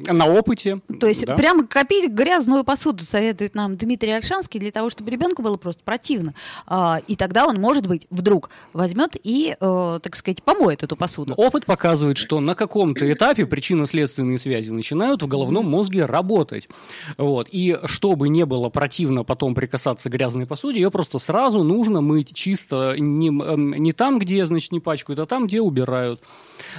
На 0.09 0.27
опыте. 0.27 0.81
То 1.01 1.07
есть 1.07 1.27
да. 1.27 1.35
прямо 1.35 1.66
копить 1.66 2.11
грязную 2.11 2.64
посуду 2.64 3.05
советует 3.05 3.55
нам 3.55 3.77
Дмитрий 3.77 4.12
Альшанский 4.12 4.61
для 4.61 4.70
того, 4.70 4.90
чтобы 4.90 5.11
ребенку 5.11 5.42
было 5.42 5.57
просто 5.57 5.83
противно. 5.85 6.35
А, 6.66 7.01
и 7.07 7.16
тогда 7.16 7.46
он, 7.46 7.61
может 7.61 7.87
быть, 7.87 8.07
вдруг 8.11 8.51
возьмет 8.72 9.16
и 9.22 9.57
э, 9.59 9.98
так 10.03 10.17
сказать, 10.17 10.43
помоет 10.43 10.83
эту 10.83 10.97
посуду. 10.97 11.35
Опыт 11.37 11.65
показывает, 11.65 12.19
что 12.19 12.41
на 12.41 12.55
каком-то 12.55 13.11
этапе 13.11 13.47
причинно-следственные 13.47 14.38
связи 14.38 14.71
начинают 14.71 15.23
в 15.23 15.29
головном 15.29 15.69
мозге 15.69 16.05
работать. 16.05 16.69
Вот. 17.17 17.49
И 17.53 17.79
чтобы 17.85 18.29
не 18.29 18.45
было 18.45 18.69
противно 18.69 19.25
потом 19.25 19.55
прикасаться 19.55 20.11
к 20.11 20.12
грязной 20.12 20.47
посуде, 20.47 20.81
ее 20.81 20.91
просто 20.91 21.19
сразу 21.19 21.62
нужно 21.62 22.01
мыть 22.01 22.35
чисто 22.35 22.97
не, 22.99 23.29
эм, 23.29 23.75
не 23.75 23.93
там, 23.93 24.19
где, 24.19 24.45
значит, 24.47 24.73
не 24.73 24.81
пачкают, 24.81 25.21
а 25.21 25.27
там, 25.27 25.47
где 25.47 25.61
убирают. 25.61 26.21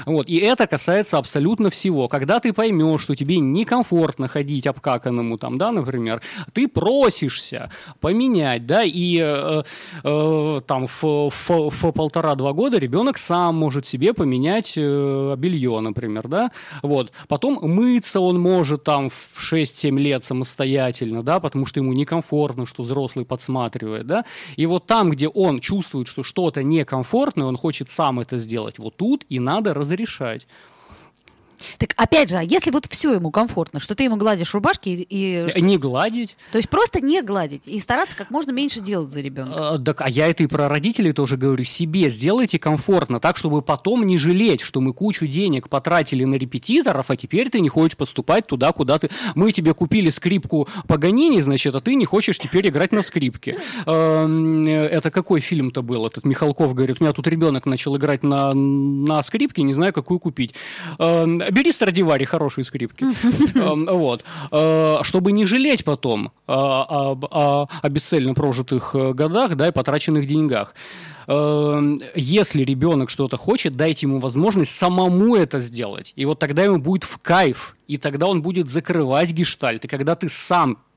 Вот. 0.06 0.28
И 0.28 0.38
это 0.38 0.68
касается 0.68 1.18
абсолютно 1.18 1.70
всего. 1.70 2.08
Когда 2.08 2.40
ты 2.40 2.54
поймешь, 2.54 3.02
что 3.02 3.16
тебе 3.16 3.40
некомфортно 3.40 4.28
ходить 4.28 4.68
обкаканному, 4.68 5.38
там, 5.38 5.58
да, 5.58 5.72
например, 5.72 6.22
ты 6.52 6.68
просишься 6.68 7.72
поменять, 8.00 8.66
да, 8.66 8.84
и 8.84 9.20
э, 9.22 9.64
э, 10.04 10.62
там 10.68 10.88
в, 10.88 11.04
в, 11.04 11.50
в 11.50 11.92
полтора-два 11.92 12.54
года 12.54 12.78
ребенок 12.78 13.12
сам 13.17 13.56
может 13.56 13.86
себе 13.86 14.13
поменять 14.13 14.73
э, 14.78 15.36
белье, 15.38 15.80
например, 15.80 16.28
да, 16.28 16.52
вот. 16.82 17.12
Потом 17.28 17.60
мыться 17.62 18.19
он 18.19 18.39
может 18.39 18.84
там 18.84 19.10
в 19.10 19.39
6-7 19.39 19.97
лет 19.99 20.23
самостоятельно, 20.23 21.23
да, 21.23 21.39
потому 21.39 21.65
что 21.65 21.80
ему 21.80 21.93
некомфортно, 21.93 22.65
что 22.65 22.84
взрослый 22.84 23.26
подсматривает, 23.26 24.08
да, 24.08 24.26
и 24.56 24.65
вот 24.65 24.86
там, 24.86 25.12
где 25.12 25.28
он 25.28 25.60
чувствует, 25.60 26.08
что 26.08 26.23
что-то 26.23 26.63
некомфортное, 26.63 27.45
он 27.45 27.58
хочет 27.58 27.89
сам 27.89 28.19
это 28.19 28.38
сделать, 28.38 28.80
вот 28.80 28.95
тут 28.97 29.26
и 29.30 29.39
надо 29.39 29.73
разрешать. 29.73 30.47
Так 31.78 31.93
опять 31.97 32.30
же, 32.30 32.38
а 32.38 32.43
если 32.43 32.71
вот 32.71 32.86
все 32.88 33.13
ему 33.13 33.32
комфортно, 33.32 33.80
что 33.80 33.95
ты 33.95 34.04
ему 34.04 34.15
гладишь 34.15 34.54
рубашки 34.54 34.89
и... 34.89 35.45
и... 35.47 35.62
Не 35.62 35.78
гладить. 35.78 36.36
То 36.52 36.58
есть 36.58 36.69
просто 36.69 37.02
не 37.02 37.21
гладить 37.21 37.63
и 37.65 37.80
стараться 37.80 38.15
как 38.15 38.30
можно 38.30 38.52
меньше 38.52 38.80
делать 38.80 39.12
за 39.12 39.21
ребенка. 39.21 39.73
А, 39.73 39.80
так, 39.80 40.02
а 40.02 40.10
я 40.10 40.28
это 40.28 40.43
и 40.43 40.47
про 40.47 40.69
родителей 40.69 41.13
тоже 41.13 41.38
говорю. 41.38 41.63
Себе 41.63 42.10
сделайте 42.10 42.60
комфортно, 42.60 43.19
так, 43.19 43.38
чтобы 43.38 43.62
потом 43.62 44.06
не 44.06 44.17
жалеть, 44.17 44.62
что 44.62 44.82
мы 44.82 44.93
кучу 44.93 45.28
денег 45.28 45.69
потратили 45.69 46.23
на 46.23 46.36
репетиторов, 46.36 47.10
а 47.10 47.15
теперь 47.15 47.49
ты 47.49 47.60
не 47.60 47.69
хочешь 47.69 47.97
поступать 47.97 48.47
туда, 48.47 48.71
куда 48.71 48.99
ты... 48.99 49.10
Мы 49.36 49.52
тебе 49.52 49.73
купили 49.73 50.10
скрипку 50.10 50.67
Паганини, 50.88 51.39
значит, 51.39 51.76
а 51.76 51.80
ты 51.80 51.95
не 51.95 52.06
хочешь 52.06 52.39
теперь 52.39 52.67
играть 52.67 52.91
на 52.91 53.02
скрипке. 53.02 53.56
Это 53.86 55.12
какой 55.12 55.39
фильм-то 55.39 55.82
был? 55.82 56.06
Этот 56.06 56.26
Михалков 56.26 56.73
говорит, 56.73 56.97
у 56.99 57.04
меня 57.04 57.13
тут 57.13 57.28
ребенок 57.28 57.65
начал 57.65 57.95
играть 57.97 58.23
на, 58.23 58.54
на 58.54 59.23
скрипке, 59.23 59.63
не 59.63 59.73
знаю, 59.73 59.93
какую 59.93 60.19
купить 60.19 60.54
бери 61.54 61.72
Страдивари 61.72 62.26
хорошие 62.26 62.66
скрипки. 62.66 63.06
Эм, 63.58 63.86
вот. 63.86 64.24
Э, 64.52 64.98
чтобы 65.04 65.32
не 65.32 65.46
жалеть 65.46 65.84
потом 65.84 66.32
о 66.48 67.68
бесцельно 67.89 68.34
прожитых 68.34 68.96
э, 68.96 69.13
годах, 69.13 69.56
да, 69.56 69.68
и 69.68 69.72
потраченных 69.72 70.28
деньгах 70.28 70.74
эм, 71.28 72.00
если 72.16 72.63
ребенок 72.63 73.10
что-то 73.10 73.38
хочет, 73.38 73.76
дайте 73.76 74.06
ему 74.08 74.20
возможность 74.20 74.72
самому 74.72 75.36
это 75.36 75.60
сделать. 75.60 76.13
И 76.16 76.26
вот 76.26 76.39
тогда 76.39 76.63
ему 76.63 76.80
будет 76.80 77.04
в 77.04 77.18
кайф, 77.20 77.76
и 77.88 77.98
тогда 77.98 78.28
он 78.28 78.42
будет 78.42 78.70
закрывать 78.70 79.32
гештальт. 79.32 79.86
И 79.86 79.88
когда 79.88 80.16
ты 80.16 80.30
сам 80.30 80.78
Э, 80.78 80.92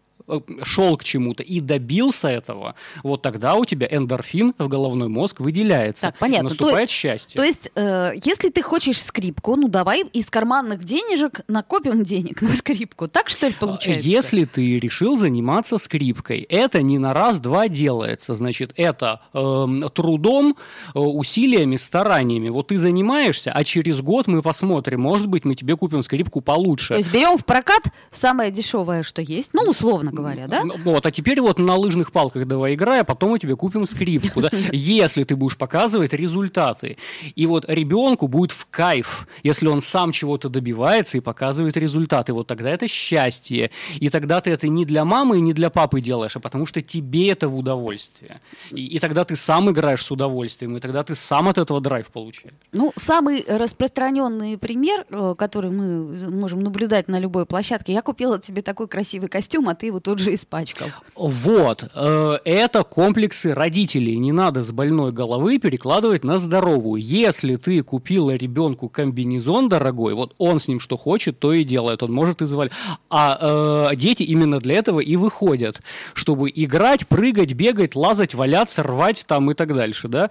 шел 0.63 0.97
к 0.97 1.05
чему-то 1.05 1.43
и 1.43 1.61
добился 1.61 2.29
этого, 2.29 2.75
вот 3.03 3.23
тогда 3.23 3.55
у 3.55 3.65
тебя 3.65 3.87
эндорфин 3.91 4.55
в 4.59 4.69
головной 4.69 5.09
мозг 5.09 5.41
выделяется. 5.41 6.03
Так, 6.09 6.19
понятно. 6.19 6.49
Наступает 6.49 6.89
то, 6.89 6.95
счастье. 6.95 7.37
То 7.37 7.45
есть, 7.45 7.71
э, 7.75 8.13
если 8.25 8.51
ты 8.51 8.63
хочешь 8.63 9.01
скрипку, 9.01 9.57
ну 9.57 9.69
давай 9.69 10.05
из 10.13 10.29
карманных 10.29 10.85
денежек 10.85 11.41
накопим 11.49 12.05
денег 12.05 12.43
на 12.43 12.53
скрипку. 12.55 13.09
Так 13.09 13.29
что 13.29 13.47
ли 13.49 13.55
получается? 13.59 14.07
Если 14.07 14.45
ты 14.45 14.79
решил 14.79 15.17
заниматься 15.17 15.79
скрипкой, 15.79 16.41
это 16.41 16.83
не 16.83 16.99
на 16.99 17.13
раз-два 17.13 17.69
делается. 17.69 18.35
Значит, 18.35 18.73
это 18.77 19.21
э, 19.33 19.67
трудом, 19.95 20.57
э, 20.95 20.99
усилиями, 20.99 21.77
стараниями. 21.77 22.49
Вот 22.49 22.69
ты 22.69 22.79
занимаешься, 22.79 23.53
а 23.53 23.65
через 23.65 24.01
год 24.01 24.27
мы 24.27 24.43
посмотрим, 24.43 25.01
может 25.01 25.29
быть, 25.29 25.45
мы 25.45 25.55
тебе 25.55 25.77
купим 25.77 26.03
скрипку 26.03 26.41
получше. 26.41 26.95
То 26.95 26.99
есть 26.99 27.13
берем 27.13 27.39
в 27.39 27.45
прокат 27.45 27.83
самое 28.11 28.51
дешевое, 28.51 29.03
что 29.03 29.23
есть, 29.23 29.55
ну 29.55 29.63
условно 29.63 30.06
говоря, 30.13 30.47
да? 30.47 30.63
Вот, 30.85 31.07
а 31.07 31.11
теперь 31.11 31.41
вот 31.41 31.59
на 31.59 31.77
лыжных 31.77 32.13
палках 32.13 32.47
давай 32.47 32.75
играй, 32.75 33.01
а 33.01 33.05
потом 33.05 33.31
мы 33.31 33.39
тебе 33.39 33.57
купим 33.57 33.87
скрипку, 33.87 34.43
да? 34.43 34.51
Если 34.73 35.25
ты 35.25 35.37
будешь 35.37 35.57
показывать 35.57 36.13
результаты. 36.13 36.97
И 37.35 37.47
вот 37.47 37.65
ребенку 37.69 38.29
будет 38.29 38.53
в 38.53 38.67
кайф, 38.71 39.27
если 39.43 39.69
он 39.69 39.81
сам 39.81 40.13
чего-то 40.13 40.49
добивается 40.49 41.19
и 41.19 41.21
показывает 41.21 41.77
результаты. 41.77 42.33
Вот 42.33 42.47
тогда 42.47 42.71
это 42.71 42.89
счастье. 42.89 43.71
И 44.01 44.09
тогда 44.09 44.41
ты 44.41 44.51
это 44.51 44.69
не 44.69 44.85
для 44.85 45.05
мамы 45.05 45.39
и 45.39 45.41
не 45.41 45.53
для 45.53 45.71
папы 45.71 46.01
делаешь, 46.01 46.37
а 46.37 46.41
потому 46.41 46.67
что 46.67 46.83
тебе 46.83 47.31
это 47.31 47.49
в 47.49 47.57
удовольствие. 47.57 48.41
И, 48.71 48.87
и 48.87 48.99
тогда 48.99 49.25
ты 49.25 49.37
сам 49.37 49.71
играешь 49.71 50.05
с 50.05 50.11
удовольствием, 50.11 50.77
и 50.77 50.81
тогда 50.81 51.03
ты 51.03 51.15
сам 51.15 51.49
от 51.49 51.59
этого 51.59 51.81
драйв 51.81 52.07
получаешь. 52.09 52.55
Ну, 52.73 52.93
самый 52.97 53.45
распространенный 53.47 54.59
пример, 54.59 55.07
э, 55.11 55.35
который 55.37 55.71
мы 55.71 56.17
можем 56.31 56.61
наблюдать 56.61 57.09
на 57.09 57.19
любой 57.19 57.47
площадке, 57.47 57.93
я 57.93 58.03
купила 58.03 58.39
тебе 58.39 58.63
такой 58.63 58.89
красивый 58.89 59.29
костюм, 59.29 59.69
а 59.69 59.75
ты 59.75 59.87
его 59.87 59.96
тут 60.01 60.19
же 60.19 60.35
испачкал. 60.35 60.89
Вот. 61.15 61.91
Э, 61.95 62.39
это 62.45 62.85
комплексы 62.85 63.55
родителей. 63.55 64.17
Не 64.19 64.33
надо 64.33 64.63
с 64.63 64.71
больной 64.71 65.13
головы 65.13 65.59
перекладывать 65.59 66.25
на 66.25 66.39
здоровую. 66.39 67.01
Если 67.01 67.57
ты 67.57 67.83
купила 67.83 68.33
ребенку 68.33 68.89
комбинезон 68.89 69.69
дорогой, 69.69 70.15
вот 70.15 70.35
он 70.39 70.61
с 70.61 70.69
ним 70.69 70.81
что 70.81 70.97
хочет, 70.97 71.39
то 71.39 71.53
и 71.53 71.65
делает. 71.65 72.03
Он 72.03 72.13
может 72.13 72.43
извалить. 72.43 72.73
А 73.11 73.89
э, 73.91 73.97
дети 73.97 74.23
именно 74.23 74.59
для 74.59 74.77
этого 74.77 75.01
и 75.01 75.17
выходят, 75.17 75.81
чтобы 76.15 76.51
играть, 76.55 77.07
прыгать, 77.07 77.53
бегать, 77.53 77.95
лазать, 77.97 78.35
валяться, 78.35 78.83
рвать 78.83 79.25
там 79.27 79.51
и 79.51 79.55
так 79.55 79.75
дальше. 79.75 80.09
Да? 80.09 80.31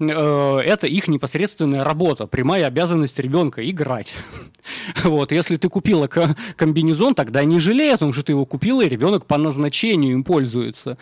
Э, 0.00 0.58
это 0.58 0.86
их 0.86 1.08
непосредственная 1.08 1.84
работа, 1.84 2.26
прямая 2.26 2.66
обязанность 2.66 3.18
ребенка 3.18 3.68
играть. 3.68 4.12
Вот, 5.04 5.30
если 5.30 5.56
ты 5.56 5.68
купила 5.68 6.08
комбинезон, 6.56 7.14
тогда 7.14 7.44
не 7.44 7.60
жалей 7.60 7.94
о 7.94 7.98
том, 7.98 8.12
что 8.12 8.24
ты 8.24 8.32
его 8.32 8.44
купила, 8.44 8.82
и 8.82 8.88
ребенок 8.88 9.05
ребенок 9.06 9.26
по 9.26 9.38
назначению 9.38 10.12
им 10.12 10.24
пользуется. 10.24 10.98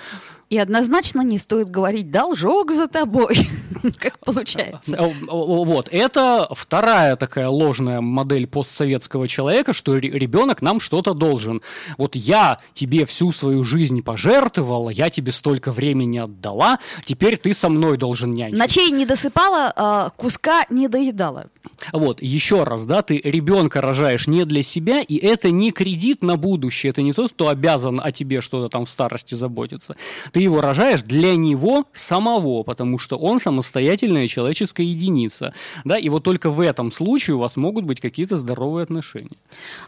И 0.55 0.59
однозначно 0.59 1.23
не 1.23 1.38
стоит 1.38 1.69
говорить 1.69 2.12
«должок 2.12 2.71
за 2.71 2.87
тобой», 2.87 3.49
как 3.99 4.21
получается. 4.21 5.12
Вот, 5.27 5.88
это 5.90 6.47
вторая 6.53 7.17
такая 7.17 7.49
ложная 7.49 8.01
модель 8.01 8.47
постсоветского 8.47 9.27
человека, 9.27 9.73
что 9.73 9.97
ребенок 9.97 10.62
нам 10.62 10.79
что-то 10.79 11.12
должен. 11.12 11.61
Вот 11.99 12.14
я 12.14 12.59
тебе 12.73 13.05
всю 13.05 13.33
свою 13.33 13.64
жизнь 13.64 14.01
пожертвовала, 14.03 14.90
я 14.90 15.11
тебе 15.11 15.33
столько 15.33 15.73
времени 15.73 16.19
отдала, 16.19 16.79
теперь 17.05 17.37
ты 17.37 17.53
со 17.53 17.69
мной 17.69 17.99
должен 17.99 18.33
нянчить. 18.33 18.57
Ночей 18.57 18.93
не 18.93 19.07
досыпала, 19.07 19.73
а 19.75 20.11
куска 20.11 20.67
не 20.71 20.87
доедала. 20.87 21.47
Вот, 21.93 22.23
еще 22.23 22.62
раз, 22.62 22.85
да, 22.85 23.03
ты 23.03 23.19
ребенка 23.19 23.81
рожаешь 23.81 24.29
не 24.29 24.45
для 24.45 24.62
себя, 24.62 25.01
и 25.01 25.17
это 25.17 25.51
не 25.51 25.73
кредит 25.73 26.23
на 26.23 26.37
будущее, 26.37 26.90
это 26.90 27.03
не 27.03 27.12
тот, 27.12 27.33
кто 27.33 27.49
обязан 27.49 28.01
о 28.01 28.12
тебе 28.12 28.40
что-то 28.40 28.69
там 28.69 28.87
в 28.87 28.90
старости 28.90 29.35
заботиться. 29.35 29.97
Ты 30.31 30.44
его 30.45 30.61
рожаешь 30.61 31.03
для 31.03 31.37
него 31.37 31.87
самого, 31.93 32.63
потому 32.63 32.99
что 32.99 33.17
он 33.17 33.41
самостоятельная 33.41 34.29
человеческая 34.29 34.87
единица. 34.87 35.53
Да, 35.85 35.99
и 35.99 36.09
вот 36.09 36.23
только 36.23 36.51
в 36.51 36.61
этом 36.61 36.93
случае 36.93 37.37
у 37.37 37.41
вас 37.41 37.57
могут 37.57 37.85
быть 37.85 38.01
какие-то 38.01 38.37
здоровые 38.37 38.85
отношения. 38.85 39.37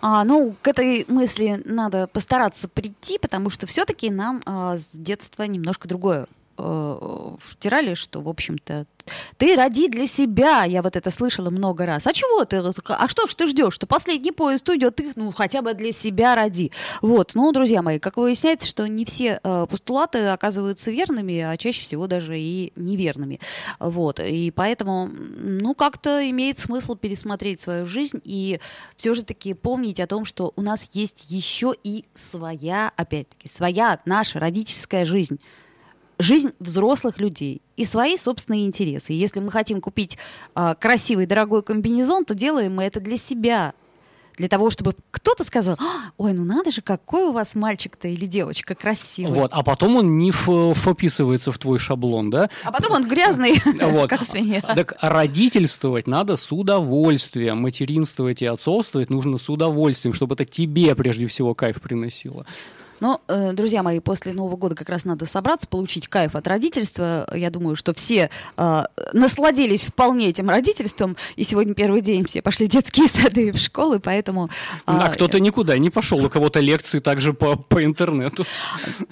А, 0.01 0.25
ну, 0.25 0.55
к 0.63 0.69
этой 0.69 1.05
мысли 1.09 1.63
надо 1.65 2.07
постараться 2.07 2.69
прийти, 2.69 3.19
потому 3.19 3.51
что 3.51 3.67
все-таки 3.67 4.11
нам 4.11 4.43
а, 4.47 4.79
с 4.79 4.89
детства 4.93 5.45
немножко 5.45 5.89
другое 5.89 6.27
э, 6.57 7.37
втирали, 7.41 7.95
что, 7.95 8.21
в 8.21 8.29
общем-то, 8.29 8.87
ты 9.37 9.57
роди 9.57 9.89
для 9.89 10.07
себя. 10.07 10.65
Я 10.65 10.83
вот 10.83 10.97
это 10.97 11.11
слышала 11.11 11.51
много 11.51 11.87
раз. 11.87 12.07
А 12.07 12.13
чего 12.13 12.45
ты? 12.45 12.63
А 12.89 13.09
что 13.09 13.27
ж 13.27 13.35
ты 13.35 13.47
ждешь? 13.47 13.75
Что 13.75 13.87
последний 13.87 14.33
поезд 14.33 14.69
уйдет? 14.69 14.97
Ты, 14.97 15.13
ну, 15.17 15.33
хотя 15.33 15.63
бы 15.63 15.75
для 15.75 15.93
себя 15.93 16.35
роди. 16.35 16.73
Вот. 17.03 17.33
Ну, 17.35 17.53
друзья 17.53 17.83
мои, 17.83 17.99
как 17.99 18.17
выясняется, 18.17 18.69
что 18.69 18.87
не 18.89 19.05
все 19.05 19.41
э, 19.43 19.67
постулаты 19.69 20.27
оказываются 20.27 20.91
верными, 20.91 21.41
а 21.41 21.57
чаще 21.57 21.83
всего 21.83 22.07
даже 22.07 22.39
и 22.39 22.73
неверными. 22.77 23.41
Вот. 23.79 24.21
И 24.21 24.51
поэтому, 24.51 25.09
ну, 25.09 25.75
как-то 25.75 26.29
имеет 26.31 26.59
смысл 26.59 26.97
пересмотреть 26.97 27.61
свою 27.61 27.87
жизнь 27.87 28.21
и 28.25 28.61
все 28.97 29.15
же 29.15 29.23
таки 29.23 29.55
помнить 29.55 30.01
о 30.01 30.07
том, 30.07 30.25
что 30.25 30.53
у 30.57 30.63
нас 30.63 30.91
есть 30.93 31.27
еще 31.29 31.75
и 31.83 32.05
своя, 32.15 32.93
опять-таки, 32.97 33.49
своя 33.49 34.01
наша 34.05 34.41
родительская 34.41 35.05
жизнь 35.05 35.41
жизнь 36.19 36.53
взрослых 36.59 37.19
людей 37.21 37.61
и 37.77 37.85
свои 37.85 38.17
собственные 38.17 38.67
интересы. 38.67 39.13
И 39.13 39.17
если 39.17 39.41
мы 39.41 39.51
хотим 39.51 39.81
купить 39.81 40.19
э, 40.55 40.75
красивый 40.79 41.27
дорогой 41.27 41.63
комбинезон, 41.63 42.25
то 42.25 42.35
делаем 42.35 42.75
мы 42.75 42.85
это 42.85 43.01
для 43.01 43.17
себя, 43.17 43.75
для 44.37 44.49
того, 44.49 44.71
чтобы 44.71 44.95
кто-то 45.11 45.45
сказал, 45.45 45.77
«А, 45.79 46.11
ой, 46.19 46.33
ну 46.33 46.45
надо 46.45 46.71
же, 46.71 46.83
какой 46.83 47.25
у 47.25 47.33
вас 47.33 47.55
мальчик-то 47.55 48.09
или 48.09 48.27
девочка 48.27 48.75
красивый. 48.75 49.33
Вот, 49.33 49.51
а 49.53 49.63
потом 49.63 49.97
он 49.97 50.19
не 50.19 50.31
вписывается 50.31 51.53
в 51.53 51.59
твой 51.59 51.79
шаблон, 51.79 52.31
да? 52.31 52.51
А 52.65 52.71
потом 52.71 52.93
он 52.93 53.09
грязный, 53.09 53.55
вот. 53.81 54.11
как 54.11 54.25
свинья. 54.25 54.61
Так 54.61 54.95
родительствовать 55.01 56.07
надо 56.07 56.37
с 56.37 56.53
удовольствием, 56.53 57.59
материнствовать 57.59 58.43
и 58.43 58.47
отцовствовать 58.47 59.11
нужно 59.11 59.39
с 59.39 59.49
удовольствием, 59.49 60.15
чтобы 60.15 60.35
это 60.35 60.45
тебе 60.45 60.95
прежде 60.95 61.27
всего 61.27 61.55
кайф 61.55 61.81
приносило. 61.81 62.45
Но, 63.01 63.21
э, 63.29 63.53
друзья 63.53 63.83
мои, 63.83 64.01
после 64.01 64.33
Нового 64.33 64.57
года 64.57 64.75
как 64.75 64.89
раз 64.89 65.05
надо 65.05 65.27
собраться, 65.27 65.69
получить 65.69 66.09
кайф 66.09 66.35
от 66.35 66.47
родительства. 66.47 67.29
Я 67.35 67.51
думаю, 67.51 67.77
что 67.77 67.95
все 67.95 68.31
э, 68.57 68.83
насладились 69.13 69.87
вполне 69.87 70.29
этим 70.29 70.49
родительством, 70.49 71.17
и 71.37 71.45
сегодня 71.45 71.75
первый 71.75 72.01
день 72.01 72.25
все 72.25 72.43
пошли 72.43 72.67
в 72.67 72.71
детские 72.71 73.09
сады 73.09 73.49
и 73.49 73.53
в 73.53 73.59
школы, 73.59 74.01
поэтому... 74.01 74.47
Э, 74.87 74.93
а 74.99 75.09
кто-то 75.09 75.41
никуда 75.41 75.79
не 75.79 75.91
пошел, 75.91 76.25
у 76.25 76.29
кого-то 76.29 76.61
лекции 76.61 76.99
также 76.99 77.33
по, 77.33 77.57
по 77.57 77.85
интернету. 77.85 78.47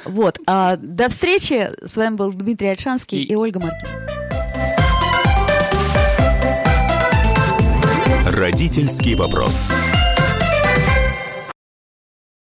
Вот. 0.05 0.39
Э, 0.47 0.77
до 0.77 1.09
встречи. 1.09 1.71
С 1.85 1.97
вами 1.97 2.17
был 2.17 2.33
Дмитрий 2.33 2.69
Альшанский 2.69 3.19
и, 3.19 3.33
и 3.33 3.35
Ольга 3.35 3.61
Маркин. 3.61 3.89
Родительский 8.27 9.15
вопрос. 9.15 9.71